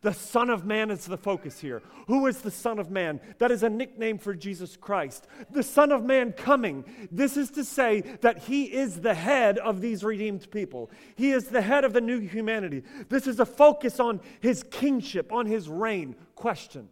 The 0.01 0.13
Son 0.13 0.51
of 0.51 0.65
Man 0.67 0.91
is 0.91 1.05
the 1.05 1.17
focus 1.17 1.59
here. 1.59 1.81
Who 2.07 2.27
is 2.27 2.41
the 2.41 2.51
Son 2.51 2.77
of 2.77 2.91
Man? 2.91 3.19
That 3.39 3.49
is 3.49 3.63
a 3.63 3.69
nickname 3.69 4.19
for 4.19 4.35
Jesus 4.35 4.77
Christ. 4.77 5.25
The 5.49 5.63
Son 5.63 5.91
of 5.91 6.05
Man 6.05 6.31
coming. 6.31 6.85
This 7.11 7.37
is 7.37 7.49
to 7.51 7.65
say 7.65 8.01
that 8.21 8.37
He 8.37 8.65
is 8.65 9.01
the 9.01 9.15
head 9.15 9.57
of 9.57 9.81
these 9.81 10.03
redeemed 10.03 10.49
people. 10.51 10.91
He 11.15 11.31
is 11.31 11.45
the 11.45 11.63
head 11.63 11.85
of 11.85 11.93
the 11.93 12.01
new 12.01 12.19
humanity. 12.19 12.83
This 13.09 13.25
is 13.25 13.39
a 13.39 13.47
focus 13.47 13.99
on 13.99 14.21
His 14.41 14.61
kingship, 14.61 15.33
on 15.33 15.47
His 15.47 15.67
reign. 15.67 16.15
Question 16.35 16.87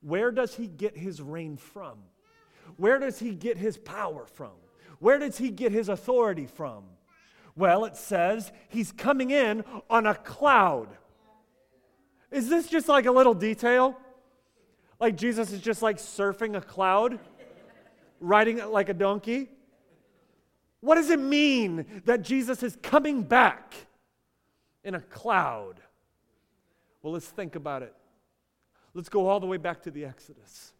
Where 0.00 0.30
does 0.30 0.54
He 0.54 0.66
get 0.66 0.96
His 0.96 1.20
reign 1.20 1.56
from? 1.56 1.98
Where 2.76 2.98
does 2.98 3.18
He 3.18 3.34
get 3.34 3.56
His 3.56 3.76
power 3.76 4.26
from? 4.26 4.52
Where 4.98 5.18
does 5.18 5.38
He 5.38 5.50
get 5.50 5.72
His 5.72 5.88
authority 5.88 6.46
from? 6.46 6.84
Well, 7.56 7.84
it 7.84 7.96
says 7.96 8.52
He's 8.68 8.92
coming 8.92 9.30
in 9.30 9.64
on 9.90 10.06
a 10.06 10.14
cloud. 10.14 10.88
Is 12.30 12.48
this 12.48 12.68
just 12.68 12.88
like 12.88 13.06
a 13.06 13.12
little 13.12 13.34
detail? 13.34 13.96
Like 15.00 15.16
Jesus 15.16 15.52
is 15.52 15.60
just 15.60 15.82
like 15.82 15.98
surfing 15.98 16.56
a 16.56 16.60
cloud, 16.60 17.18
riding 18.20 18.58
like 18.70 18.88
a 18.88 18.94
donkey? 18.94 19.48
What 20.80 20.96
does 20.96 21.10
it 21.10 21.20
mean 21.20 21.86
that 22.04 22.22
Jesus 22.22 22.62
is 22.62 22.76
coming 22.82 23.22
back 23.22 23.74
in 24.84 24.94
a 24.94 25.00
cloud? 25.00 25.80
Well, 27.02 27.12
let's 27.12 27.26
think 27.26 27.56
about 27.56 27.82
it. 27.82 27.94
Let's 28.98 29.08
go 29.08 29.28
all 29.28 29.38
the 29.38 29.46
way 29.46 29.58
back 29.58 29.82
to 29.82 29.92
the 29.92 30.04
Exodus. 30.04 30.72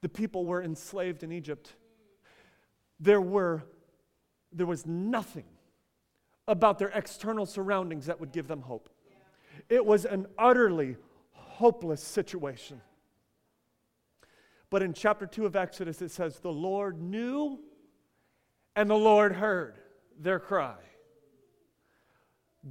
The 0.00 0.08
people 0.08 0.44
were 0.44 0.60
enslaved 0.60 1.22
in 1.22 1.30
Egypt. 1.30 1.72
There 2.98 3.20
were 3.20 3.62
there 4.52 4.66
was 4.66 4.86
nothing 4.86 5.44
about 6.48 6.80
their 6.80 6.88
external 6.88 7.46
surroundings 7.46 8.06
that 8.06 8.18
would 8.18 8.32
give 8.32 8.48
them 8.48 8.62
hope. 8.62 8.88
It 9.68 9.86
was 9.86 10.04
an 10.04 10.26
utterly 10.36 10.96
hopeless 11.30 12.02
situation. 12.02 12.80
But 14.68 14.82
in 14.82 14.92
chapter 14.92 15.24
2 15.24 15.46
of 15.46 15.54
Exodus, 15.54 16.02
it 16.02 16.10
says, 16.10 16.40
The 16.40 16.50
Lord 16.50 17.00
knew 17.00 17.60
and 18.74 18.90
the 18.90 18.96
Lord 18.96 19.32
heard 19.36 19.76
their 20.18 20.40
cry. 20.40 20.74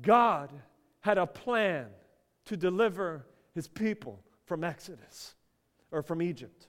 God 0.02 0.52
had 1.00 1.18
a 1.18 1.26
plan 1.26 1.88
to 2.48 2.58
deliver 2.58 3.26
his 3.56 3.70
people 3.70 4.22
from 4.46 4.64
Exodus 4.64 5.36
or 5.92 6.02
from 6.02 6.22
Egypt. 6.22 6.68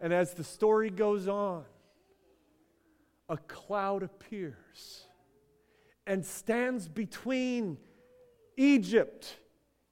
And 0.00 0.12
as 0.12 0.34
the 0.34 0.44
story 0.44 0.90
goes 0.90 1.28
on, 1.28 1.64
a 3.28 3.36
cloud 3.36 4.02
appears 4.02 5.06
and 6.06 6.26
stands 6.26 6.88
between 6.88 7.78
Egypt 8.56 9.36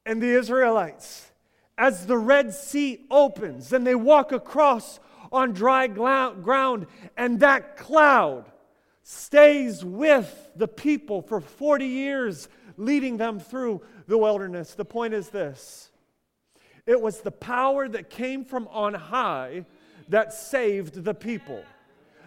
and 0.05 0.21
the 0.21 0.31
Israelites. 0.31 1.31
As 1.79 2.07
the 2.07 2.19
Red 2.19 2.53
Sea 2.53 3.07
opens 3.11 3.73
and 3.73 3.87
they 3.87 3.95
walk 3.95 4.33
across 4.33 4.99
on 5.33 5.53
dry 5.53 5.87
ground, 5.87 6.87
and 7.17 7.39
that 7.41 7.77
cloud 7.77 8.51
stays 9.03 9.85
with 9.85 10.51
the 10.57 10.69
people 10.69 11.23
for 11.23 11.41
40 11.41 11.87
years, 11.87 12.49
leading 12.77 13.17
them 13.17 13.39
through 13.39 13.81
the 14.09 14.19
wilderness. 14.19 14.75
The 14.75 14.85
point 14.85 15.15
is 15.15 15.29
this 15.29 15.90
it 16.91 17.01
was 17.01 17.21
the 17.21 17.31
power 17.31 17.89
that 17.89 18.11
came 18.11 18.45
from 18.45 18.67
on 18.73 18.95
high 18.95 19.65
that 20.09 20.33
saved 20.33 21.05
the 21.05 21.15
people. 21.15 21.63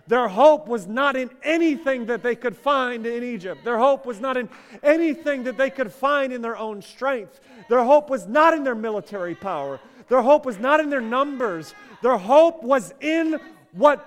Their 0.07 0.29
hope 0.29 0.69
was 0.69 0.87
not 0.87 1.17
in 1.17 1.31
anything 1.43 2.05
that 2.05 2.23
they 2.23 2.33
could 2.33 2.55
find 2.55 3.05
in 3.05 3.25
Egypt. 3.25 3.65
Their 3.65 3.77
hope 3.77 4.05
was 4.05 4.21
not 4.21 4.37
in 4.37 4.47
anything 4.81 5.43
that 5.43 5.57
they 5.57 5.69
could 5.69 5.91
find 5.91 6.31
in 6.31 6.41
their 6.41 6.55
own 6.55 6.81
strength. 6.81 7.41
Their 7.67 7.83
hope 7.83 8.09
was 8.09 8.25
not 8.25 8.53
in 8.53 8.63
their 8.63 8.73
military 8.73 9.35
power. 9.35 9.81
Their 10.07 10.21
hope 10.21 10.45
was 10.45 10.57
not 10.57 10.79
in 10.79 10.89
their 10.89 11.01
numbers. 11.01 11.75
Their 12.01 12.17
hope 12.17 12.63
was 12.63 12.93
in 13.01 13.41
what? 13.73 14.05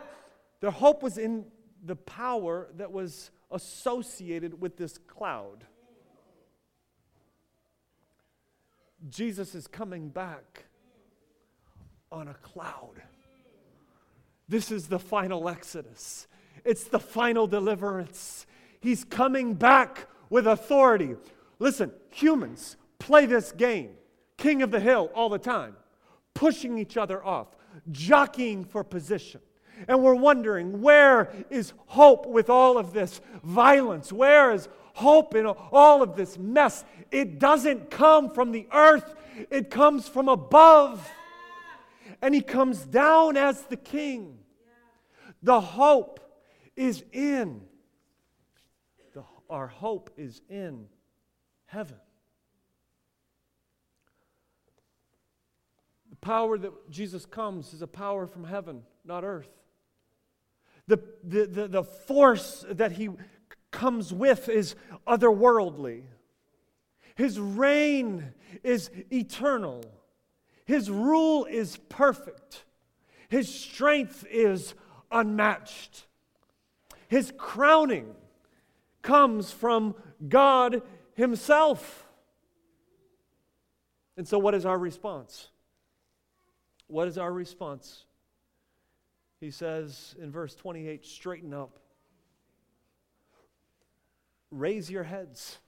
Their 0.60 0.70
hope 0.70 1.02
was 1.02 1.18
in 1.18 1.44
the 1.84 1.96
power 1.96 2.68
that 2.78 2.90
was 2.90 3.30
associated 3.50 4.58
with 4.58 4.78
this 4.78 4.96
cloud. 4.96 5.66
Jesus 9.08 9.54
is 9.54 9.66
coming 9.66 10.08
back 10.08 10.64
on 12.10 12.28
a 12.28 12.34
cloud. 12.34 13.02
This 14.48 14.70
is 14.70 14.86
the 14.86 14.98
final 14.98 15.48
exodus, 15.48 16.26
it's 16.64 16.84
the 16.84 17.00
final 17.00 17.46
deliverance. 17.46 18.46
He's 18.80 19.04
coming 19.04 19.54
back 19.54 20.06
with 20.30 20.46
authority. 20.46 21.16
Listen, 21.58 21.90
humans 22.10 22.76
play 22.98 23.26
this 23.26 23.50
game, 23.50 23.90
king 24.36 24.62
of 24.62 24.70
the 24.70 24.78
hill, 24.78 25.10
all 25.14 25.28
the 25.28 25.38
time, 25.38 25.76
pushing 26.34 26.78
each 26.78 26.96
other 26.96 27.24
off, 27.24 27.48
jockeying 27.90 28.64
for 28.64 28.84
position. 28.84 29.40
And 29.88 30.02
we're 30.02 30.14
wondering, 30.14 30.80
where 30.80 31.30
is 31.50 31.72
hope 31.86 32.26
with 32.26 32.48
all 32.48 32.78
of 32.78 32.92
this 32.92 33.20
violence? 33.42 34.12
Where 34.12 34.52
is 34.52 34.68
hope 34.96 35.34
in 35.34 35.46
all 35.46 36.02
of 36.02 36.16
this 36.16 36.38
mess? 36.38 36.84
It 37.10 37.38
doesn't 37.38 37.90
come 37.90 38.30
from 38.30 38.52
the 38.52 38.66
earth, 38.72 39.14
it 39.50 39.70
comes 39.70 40.08
from 40.08 40.28
above 40.28 41.08
and 42.22 42.34
he 42.34 42.40
comes 42.40 42.84
down 42.84 43.36
as 43.36 43.62
the 43.62 43.76
king. 43.76 44.38
The 45.42 45.60
hope 45.60 46.20
is 46.74 47.04
in, 47.12 47.62
the, 49.12 49.22
our 49.48 49.66
hope 49.66 50.10
is 50.16 50.42
in 50.48 50.86
heaven. 51.66 51.96
The 56.10 56.16
power 56.16 56.58
that 56.58 56.90
Jesus 56.90 57.26
comes 57.26 57.72
is 57.72 57.82
a 57.82 57.86
power 57.86 58.26
from 58.26 58.44
heaven, 58.44 58.82
not 59.04 59.24
earth. 59.24 59.50
The, 60.88 61.00
the, 61.22 61.46
the, 61.46 61.68
the 61.68 61.84
force 61.84 62.64
that 62.70 62.92
he 62.92 63.10
comes 63.76 64.10
with 64.10 64.48
is 64.48 64.74
otherworldly. 65.06 66.04
His 67.14 67.38
reign 67.38 68.32
is 68.64 68.90
eternal. 69.12 69.84
His 70.64 70.90
rule 70.90 71.44
is 71.44 71.76
perfect. 71.90 72.64
His 73.28 73.54
strength 73.54 74.24
is 74.30 74.74
unmatched. 75.12 76.06
His 77.08 77.34
crowning 77.36 78.14
comes 79.02 79.52
from 79.52 79.94
God 80.26 80.80
Himself. 81.12 82.08
And 84.16 84.26
so, 84.26 84.38
what 84.38 84.54
is 84.54 84.64
our 84.64 84.78
response? 84.78 85.50
What 86.86 87.08
is 87.08 87.18
our 87.18 87.32
response? 87.32 88.06
He 89.38 89.50
says 89.50 90.14
in 90.18 90.32
verse 90.32 90.54
28 90.54 91.04
straighten 91.04 91.52
up, 91.52 91.78
raise 94.50 94.90
your 94.90 95.04
heads, 95.04 95.58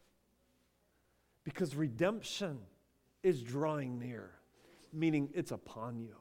because 1.44 1.74
redemption 1.74 2.58
is 3.22 3.42
drawing 3.42 3.98
near 3.98 4.38
meaning 4.92 5.30
it's 5.34 5.50
upon 5.50 5.98
you. 5.98 6.14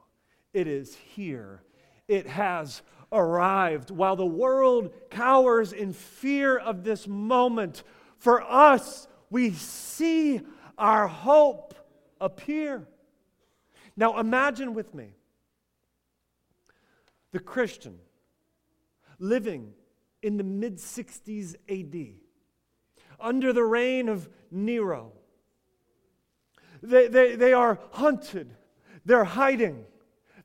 It 0.54 0.68
is 0.68 0.96
here. 0.96 1.64
It 2.08 2.28
has 2.28 2.82
arrived. 3.12 3.92
While 3.92 4.16
the 4.16 4.26
world 4.26 4.94
cowers 5.10 5.74
in 5.74 5.94
fear 5.94 6.58
of 6.58 6.84
this 6.84 7.08
moment, 7.08 7.84
for 8.18 8.42
us, 8.42 9.08
we 9.30 9.52
see 9.52 10.42
our 10.78 11.08
hope 11.08 11.74
appear. 12.20 12.88
Now 13.96 14.20
imagine 14.20 14.74
with 14.74 14.94
me 14.94 15.10
the 17.32 17.40
Christian 17.40 17.98
living 19.20 19.74
in 20.22 20.38
the 20.38 20.44
mid 20.44 20.78
60s 20.78 21.56
AD 21.70 22.20
under 23.20 23.54
the 23.54 23.64
reign 23.64 24.10
of 24.10 24.30
Nero 24.52 25.12
they, 26.84 27.08
they, 27.08 27.36
they 27.36 27.54
are 27.54 27.80
hunted, 27.92 28.54
they're 29.04 29.24
hiding, 29.24 29.84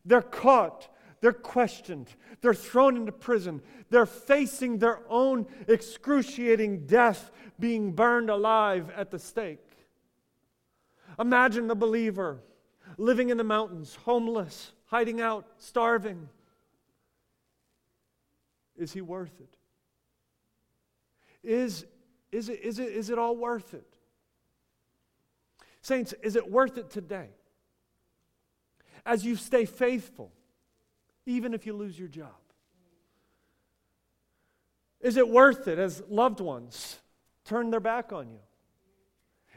they're 0.05 0.23
caught, 0.23 0.89
They're 1.23 1.33
questioned. 1.33 2.09
They're 2.41 2.53
thrown 2.53 2.97
into 2.97 3.13
prison. 3.13 3.63
They're 3.91 4.07
facing 4.07 4.79
their 4.79 5.01
own 5.09 5.47
excruciating 5.69 6.87
death, 6.87 7.31
being 7.61 7.93
burned 7.93 8.29
alive 8.29 8.91
at 8.97 9.13
the 9.13 9.21
stake. 9.21 9.65
Imagine 11.21 11.69
the 11.69 11.77
believer 11.77 12.43
living 12.99 13.31
in 13.31 13.37
the 13.37 13.45
mountains, 13.45 13.97
homeless, 14.05 14.73
hiding 14.87 15.21
out, 15.21 15.47
starving. 15.59 16.29
Is 18.77 18.93
he 18.93 19.01
worth 19.01 19.41
it? 19.41 19.57
Is, 21.45 21.87
is, 22.33 22.49
it, 22.49 22.61
is, 22.63 22.79
it, 22.79 22.89
is 22.89 23.11
it 23.11 23.19
all 23.19 23.37
worth 23.37 23.75
it? 23.75 23.87
Saints, 25.83 26.15
is 26.23 26.35
it 26.35 26.51
worth 26.51 26.79
it 26.79 26.91
today? 26.91 27.29
As 29.05 29.25
you 29.25 29.37
stay 29.37 29.67
faithful, 29.67 30.33
even 31.27 31.55
if 31.55 31.67
you 31.67 31.75
lose 31.75 31.99
your 31.99 32.09
job? 32.09 32.31
Is 35.01 35.17
it 35.17 35.29
worth 35.29 35.69
it 35.69 35.79
as 35.79 36.03
loved 36.09 36.41
ones 36.41 36.99
turn 37.45 37.71
their 37.71 37.81
back 37.81 38.13
on 38.13 38.31
you? 38.31 38.39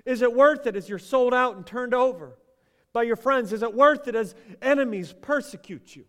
Is 0.04 0.22
it 0.22 0.34
worth 0.34 0.68
it 0.68 0.76
as 0.76 0.90
you're 0.90 1.00
sold 1.00 1.34
out 1.34 1.56
and 1.56 1.66
turned 1.66 1.94
over 1.94 2.38
by 2.92 3.04
your 3.04 3.16
friends? 3.16 3.54
Is 3.54 3.64
it 3.64 3.74
worth 3.74 4.08
it 4.08 4.16
as 4.16 4.36
enemies 4.62 5.14
persecute 5.14 5.96
you? 5.96 6.06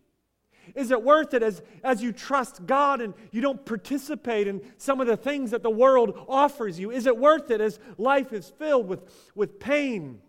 Is 0.75 0.91
it 0.91 1.01
worth 1.01 1.33
it 1.33 1.43
as, 1.43 1.61
as 1.83 2.01
you 2.01 2.11
trust 2.11 2.65
God 2.65 3.01
and 3.01 3.13
you 3.31 3.41
don't 3.41 3.65
participate 3.65 4.47
in 4.47 4.61
some 4.77 5.01
of 5.01 5.07
the 5.07 5.17
things 5.17 5.51
that 5.51 5.63
the 5.63 5.69
world 5.69 6.17
offers 6.27 6.79
you? 6.79 6.91
Is 6.91 7.05
it 7.05 7.17
worth 7.17 7.51
it 7.51 7.61
as 7.61 7.79
life 7.97 8.33
is 8.33 8.49
filled 8.49 8.87
with, 8.87 9.01
with 9.35 9.59
pain 9.59 10.19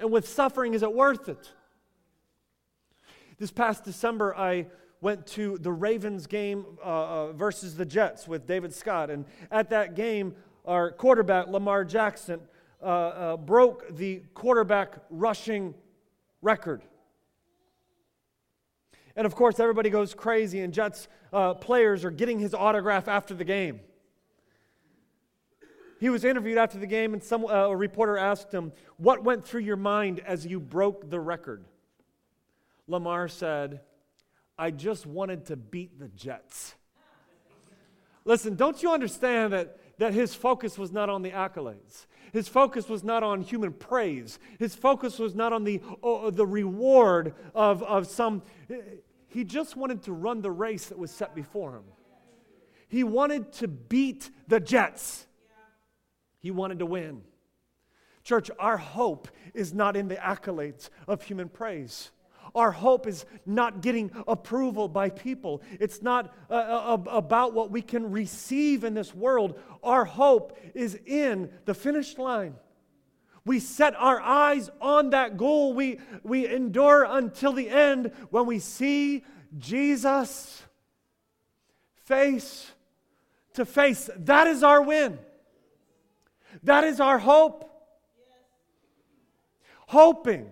and 0.00 0.10
with 0.10 0.28
suffering? 0.28 0.74
Is 0.74 0.82
it 0.82 0.92
worth 0.92 1.28
it? 1.28 1.52
This 3.38 3.50
past 3.50 3.84
December, 3.84 4.36
I 4.36 4.66
went 5.00 5.26
to 5.26 5.58
the 5.58 5.72
Ravens 5.72 6.26
game 6.26 6.64
uh, 6.80 6.86
uh, 6.86 7.32
versus 7.32 7.76
the 7.76 7.84
Jets 7.84 8.28
with 8.28 8.46
David 8.46 8.72
Scott. 8.72 9.10
And 9.10 9.24
at 9.50 9.70
that 9.70 9.96
game, 9.96 10.36
our 10.64 10.92
quarterback, 10.92 11.48
Lamar 11.48 11.84
Jackson, 11.84 12.40
uh, 12.80 12.86
uh, 12.86 13.36
broke 13.36 13.96
the 13.96 14.22
quarterback 14.34 14.96
rushing 15.10 15.74
record. 16.40 16.82
And 19.16 19.26
of 19.26 19.34
course, 19.34 19.60
everybody 19.60 19.90
goes 19.90 20.14
crazy, 20.14 20.60
and 20.60 20.72
Jets 20.72 21.08
uh, 21.32 21.54
players 21.54 22.04
are 22.04 22.10
getting 22.10 22.38
his 22.38 22.54
autograph 22.54 23.08
after 23.08 23.34
the 23.34 23.44
game. 23.44 23.80
He 26.00 26.08
was 26.08 26.24
interviewed 26.24 26.58
after 26.58 26.78
the 26.78 26.86
game, 26.86 27.12
and 27.12 27.22
some, 27.22 27.44
uh, 27.44 27.68
a 27.68 27.76
reporter 27.76 28.16
asked 28.16 28.52
him, 28.52 28.72
What 28.96 29.22
went 29.22 29.44
through 29.44 29.60
your 29.60 29.76
mind 29.76 30.20
as 30.26 30.44
you 30.44 30.58
broke 30.58 31.08
the 31.08 31.20
record? 31.20 31.64
Lamar 32.88 33.28
said, 33.28 33.80
I 34.58 34.70
just 34.70 35.06
wanted 35.06 35.46
to 35.46 35.56
beat 35.56 35.98
the 36.00 36.08
Jets. 36.08 36.74
Listen, 38.24 38.56
don't 38.56 38.82
you 38.82 38.92
understand 38.92 39.52
that, 39.52 39.78
that 39.98 40.14
his 40.14 40.34
focus 40.34 40.78
was 40.78 40.92
not 40.92 41.08
on 41.08 41.22
the 41.22 41.30
accolades? 41.30 42.06
His 42.32 42.48
focus 42.48 42.88
was 42.88 43.04
not 43.04 43.22
on 43.22 43.42
human 43.42 43.72
praise. 43.72 44.38
His 44.58 44.74
focus 44.74 45.18
was 45.18 45.34
not 45.34 45.52
on 45.52 45.64
the, 45.64 45.80
the 46.32 46.46
reward 46.46 47.34
of, 47.54 47.82
of 47.82 48.06
some. 48.06 48.42
He 49.28 49.44
just 49.44 49.76
wanted 49.76 50.02
to 50.04 50.12
run 50.12 50.40
the 50.40 50.50
race 50.50 50.86
that 50.86 50.98
was 50.98 51.10
set 51.10 51.34
before 51.34 51.76
him. 51.76 51.84
He 52.88 53.04
wanted 53.04 53.52
to 53.54 53.68
beat 53.68 54.30
the 54.48 54.60
Jets, 54.60 55.26
he 56.38 56.50
wanted 56.50 56.78
to 56.80 56.86
win. 56.86 57.22
Church, 58.24 58.50
our 58.58 58.76
hope 58.76 59.28
is 59.52 59.74
not 59.74 59.96
in 59.96 60.08
the 60.08 60.16
accolades 60.16 60.90
of 61.08 61.22
human 61.22 61.48
praise. 61.48 62.10
Our 62.54 62.70
hope 62.70 63.06
is 63.06 63.24
not 63.46 63.80
getting 63.80 64.10
approval 64.28 64.88
by 64.88 65.10
people. 65.10 65.62
It's 65.80 66.02
not 66.02 66.34
uh, 66.50 66.54
uh, 66.54 66.98
about 67.08 67.54
what 67.54 67.70
we 67.70 67.80
can 67.80 68.10
receive 68.10 68.84
in 68.84 68.94
this 68.94 69.14
world. 69.14 69.58
Our 69.82 70.04
hope 70.04 70.58
is 70.74 70.98
in 71.06 71.50
the 71.64 71.74
finish 71.74 72.18
line. 72.18 72.54
We 73.44 73.58
set 73.58 73.96
our 73.96 74.20
eyes 74.20 74.70
on 74.80 75.10
that 75.10 75.36
goal. 75.36 75.74
We, 75.74 75.98
we 76.22 76.46
endure 76.46 77.04
until 77.04 77.52
the 77.52 77.68
end 77.68 78.12
when 78.30 78.46
we 78.46 78.58
see 78.58 79.24
Jesus 79.58 80.62
face 82.04 82.70
to 83.54 83.64
face. 83.64 84.08
That 84.16 84.46
is 84.46 84.62
our 84.62 84.82
win. 84.82 85.18
That 86.62 86.84
is 86.84 87.00
our 87.00 87.18
hope. 87.18 87.68
Hoping 89.86 90.50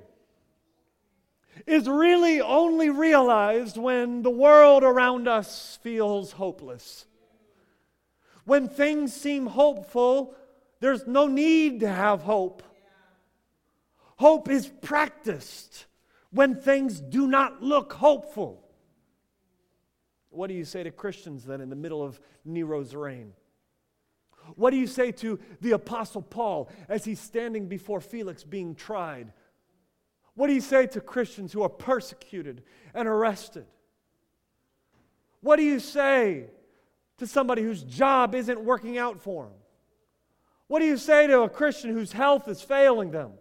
is 1.66 1.88
really 1.88 2.40
only 2.40 2.90
realized 2.90 3.76
when 3.76 4.22
the 4.22 4.30
world 4.30 4.82
around 4.82 5.28
us 5.28 5.78
feels 5.82 6.32
hopeless. 6.32 7.06
When 8.44 8.68
things 8.68 9.12
seem 9.12 9.46
hopeful, 9.46 10.34
there's 10.80 11.06
no 11.06 11.26
need 11.26 11.80
to 11.80 11.88
have 11.88 12.22
hope. 12.22 12.62
Hope 14.16 14.48
is 14.48 14.66
practiced 14.66 15.86
when 16.30 16.54
things 16.54 17.00
do 17.00 17.26
not 17.26 17.62
look 17.62 17.92
hopeful. 17.92 18.64
What 20.30 20.46
do 20.46 20.54
you 20.54 20.64
say 20.64 20.82
to 20.82 20.90
Christians 20.90 21.44
then 21.44 21.60
in 21.60 21.70
the 21.70 21.76
middle 21.76 22.02
of 22.02 22.20
Nero's 22.44 22.94
reign? 22.94 23.32
What 24.56 24.70
do 24.70 24.76
you 24.76 24.86
say 24.86 25.12
to 25.12 25.38
the 25.60 25.72
Apostle 25.72 26.22
Paul 26.22 26.70
as 26.88 27.04
he's 27.04 27.20
standing 27.20 27.66
before 27.66 28.00
Felix 28.00 28.42
being 28.44 28.74
tried? 28.74 29.32
What 30.34 30.46
do 30.46 30.54
you 30.54 30.60
say 30.60 30.86
to 30.88 31.00
Christians 31.00 31.52
who 31.52 31.62
are 31.62 31.68
persecuted 31.68 32.62
and 32.94 33.06
arrested? 33.06 33.66
What 35.40 35.56
do 35.56 35.62
you 35.62 35.80
say 35.80 36.46
to 37.18 37.26
somebody 37.26 37.62
whose 37.62 37.82
job 37.82 38.34
isn't 38.34 38.60
working 38.60 38.98
out 38.98 39.20
for 39.20 39.44
them? 39.44 39.54
What 40.66 40.80
do 40.80 40.86
you 40.86 40.96
say 40.96 41.26
to 41.26 41.42
a 41.42 41.48
Christian 41.48 41.90
whose 41.90 42.12
health 42.12 42.46
is 42.48 42.62
failing 42.62 43.10
them? 43.10 43.32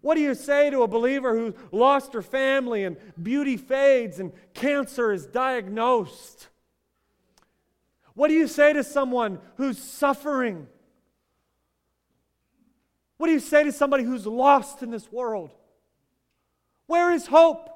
What 0.00 0.14
do 0.14 0.22
you 0.22 0.34
say 0.34 0.70
to 0.70 0.82
a 0.82 0.88
believer 0.88 1.36
who 1.36 1.54
lost 1.72 2.14
her 2.14 2.22
family 2.22 2.84
and 2.84 2.96
beauty 3.22 3.56
fades 3.58 4.18
and 4.18 4.32
cancer 4.54 5.12
is 5.12 5.26
diagnosed? 5.26 6.48
What 8.14 8.28
do 8.28 8.34
you 8.34 8.48
say 8.48 8.72
to 8.72 8.82
someone 8.82 9.38
who's 9.56 9.78
suffering? 9.78 10.66
What 13.18 13.26
do 13.26 13.32
you 13.32 13.40
say 13.40 13.64
to 13.64 13.72
somebody 13.72 14.04
who's 14.04 14.26
lost 14.26 14.82
in 14.82 14.90
this 14.90 15.12
world? 15.12 15.50
Where 16.90 17.12
is 17.12 17.28
hope? 17.28 17.70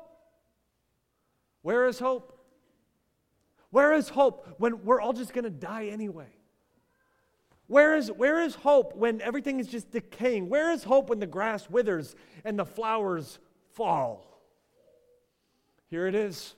Where 1.62 1.86
is 1.86 2.00
hope? 2.00 2.36
Where 3.70 3.92
is 3.92 4.08
hope 4.08 4.56
when 4.58 4.84
we're 4.84 5.00
all 5.00 5.12
just 5.12 5.32
going 5.32 5.44
to 5.44 5.50
die 5.50 5.86
anyway? 5.86 6.32
Where 7.68 7.94
is, 7.94 8.10
where 8.10 8.42
is 8.42 8.56
hope 8.56 8.96
when 8.96 9.20
everything 9.20 9.60
is 9.60 9.68
just 9.68 9.92
decaying? 9.92 10.48
Where 10.48 10.72
is 10.72 10.82
hope 10.82 11.10
when 11.10 11.20
the 11.20 11.28
grass 11.28 11.70
withers 11.70 12.16
and 12.44 12.58
the 12.58 12.64
flowers 12.64 13.38
fall? 13.74 14.42
Here 15.90 16.08
it 16.08 16.16
is. 16.16 16.56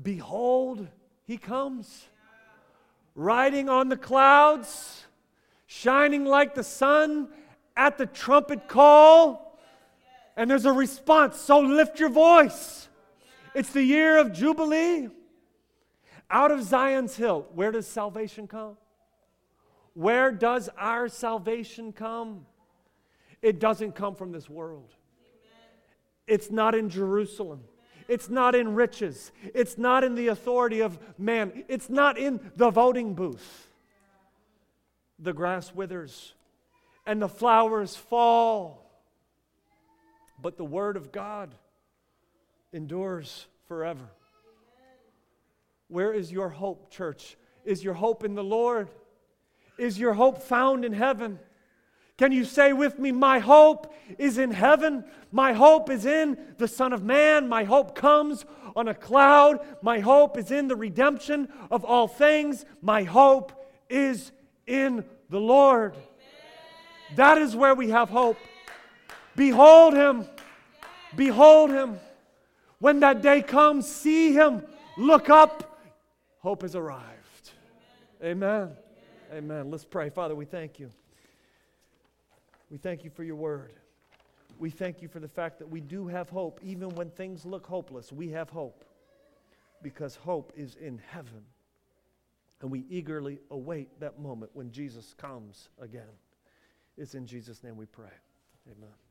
Behold, 0.00 0.86
he 1.24 1.38
comes, 1.38 2.04
riding 3.16 3.68
on 3.68 3.88
the 3.88 3.96
clouds, 3.96 5.06
shining 5.66 6.24
like 6.24 6.54
the 6.54 6.62
sun 6.62 7.30
at 7.76 7.98
the 7.98 8.06
trumpet 8.06 8.68
call. 8.68 9.45
And 10.36 10.50
there's 10.50 10.66
a 10.66 10.72
response. 10.72 11.38
So 11.38 11.60
lift 11.60 11.98
your 11.98 12.10
voice. 12.10 12.88
It's 13.54 13.70
the 13.70 13.82
year 13.82 14.18
of 14.18 14.32
Jubilee. 14.32 15.08
Out 16.30 16.50
of 16.50 16.62
Zion's 16.62 17.16
hill, 17.16 17.46
where 17.54 17.72
does 17.72 17.86
salvation 17.86 18.46
come? 18.48 18.76
Where 19.94 20.30
does 20.30 20.68
our 20.76 21.08
salvation 21.08 21.92
come? 21.92 22.44
It 23.40 23.60
doesn't 23.60 23.94
come 23.94 24.14
from 24.14 24.32
this 24.32 24.50
world. 24.50 24.92
It's 26.26 26.50
not 26.50 26.74
in 26.74 26.90
Jerusalem. 26.90 27.60
It's 28.08 28.28
not 28.28 28.54
in 28.54 28.74
riches. 28.74 29.32
It's 29.54 29.78
not 29.78 30.04
in 30.04 30.14
the 30.14 30.28
authority 30.28 30.80
of 30.80 30.98
man. 31.18 31.64
It's 31.68 31.88
not 31.88 32.18
in 32.18 32.40
the 32.56 32.70
voting 32.70 33.14
booth. 33.14 33.68
The 35.18 35.32
grass 35.32 35.74
withers 35.74 36.34
and 37.06 37.22
the 37.22 37.28
flowers 37.28 37.96
fall 37.96 38.85
but 40.46 40.56
the 40.56 40.64
Word 40.64 40.96
of 40.96 41.10
God 41.10 41.52
endures 42.72 43.48
forever. 43.66 44.08
Where 45.88 46.12
is 46.12 46.30
your 46.30 46.50
hope, 46.50 46.88
church? 46.88 47.36
Is 47.64 47.82
your 47.82 47.94
hope 47.94 48.22
in 48.22 48.36
the 48.36 48.44
Lord? 48.44 48.88
Is 49.76 49.98
your 49.98 50.12
hope 50.12 50.40
found 50.40 50.84
in 50.84 50.92
heaven? 50.92 51.40
Can 52.16 52.30
you 52.30 52.44
say 52.44 52.72
with 52.72 52.96
me, 52.96 53.10
My 53.10 53.40
hope 53.40 53.92
is 54.18 54.38
in 54.38 54.52
heaven? 54.52 55.02
My 55.32 55.52
hope 55.52 55.90
is 55.90 56.06
in 56.06 56.38
the 56.58 56.68
Son 56.68 56.92
of 56.92 57.02
Man. 57.02 57.48
My 57.48 57.64
hope 57.64 57.96
comes 57.96 58.44
on 58.76 58.86
a 58.86 58.94
cloud. 58.94 59.58
My 59.82 59.98
hope 59.98 60.38
is 60.38 60.52
in 60.52 60.68
the 60.68 60.76
redemption 60.76 61.48
of 61.72 61.84
all 61.84 62.06
things. 62.06 62.64
My 62.80 63.02
hope 63.02 63.50
is 63.90 64.30
in 64.64 65.04
the 65.28 65.40
Lord. 65.40 65.96
That 67.16 67.36
is 67.36 67.56
where 67.56 67.74
we 67.74 67.90
have 67.90 68.10
hope. 68.10 68.36
Behold 69.34 69.92
him. 69.92 70.26
Behold 71.16 71.70
him. 71.70 71.98
When 72.78 73.00
that 73.00 73.22
day 73.22 73.42
comes, 73.42 73.90
see 73.90 74.32
him, 74.32 74.62
look 74.96 75.30
up. 75.30 75.80
Hope 76.40 76.62
has 76.62 76.76
arrived. 76.76 77.52
Amen. 78.22 78.70
Amen. 79.32 79.70
Let's 79.70 79.84
pray. 79.84 80.10
Father, 80.10 80.34
we 80.34 80.44
thank 80.44 80.78
you. 80.78 80.90
We 82.70 82.78
thank 82.78 83.04
you 83.04 83.10
for 83.10 83.24
your 83.24 83.36
word. 83.36 83.72
We 84.58 84.70
thank 84.70 85.02
you 85.02 85.08
for 85.08 85.20
the 85.20 85.28
fact 85.28 85.58
that 85.58 85.68
we 85.68 85.80
do 85.80 86.06
have 86.06 86.28
hope. 86.28 86.60
Even 86.62 86.90
when 86.90 87.10
things 87.10 87.44
look 87.44 87.66
hopeless, 87.66 88.12
we 88.12 88.30
have 88.30 88.50
hope 88.50 88.84
because 89.82 90.16
hope 90.16 90.52
is 90.56 90.76
in 90.76 91.00
heaven. 91.10 91.44
And 92.60 92.70
we 92.70 92.84
eagerly 92.88 93.38
await 93.50 94.00
that 94.00 94.18
moment 94.18 94.50
when 94.54 94.70
Jesus 94.70 95.14
comes 95.18 95.68
again. 95.80 96.02
It's 96.96 97.14
in 97.14 97.26
Jesus' 97.26 97.62
name 97.62 97.76
we 97.76 97.86
pray. 97.86 98.12
Amen. 98.70 99.05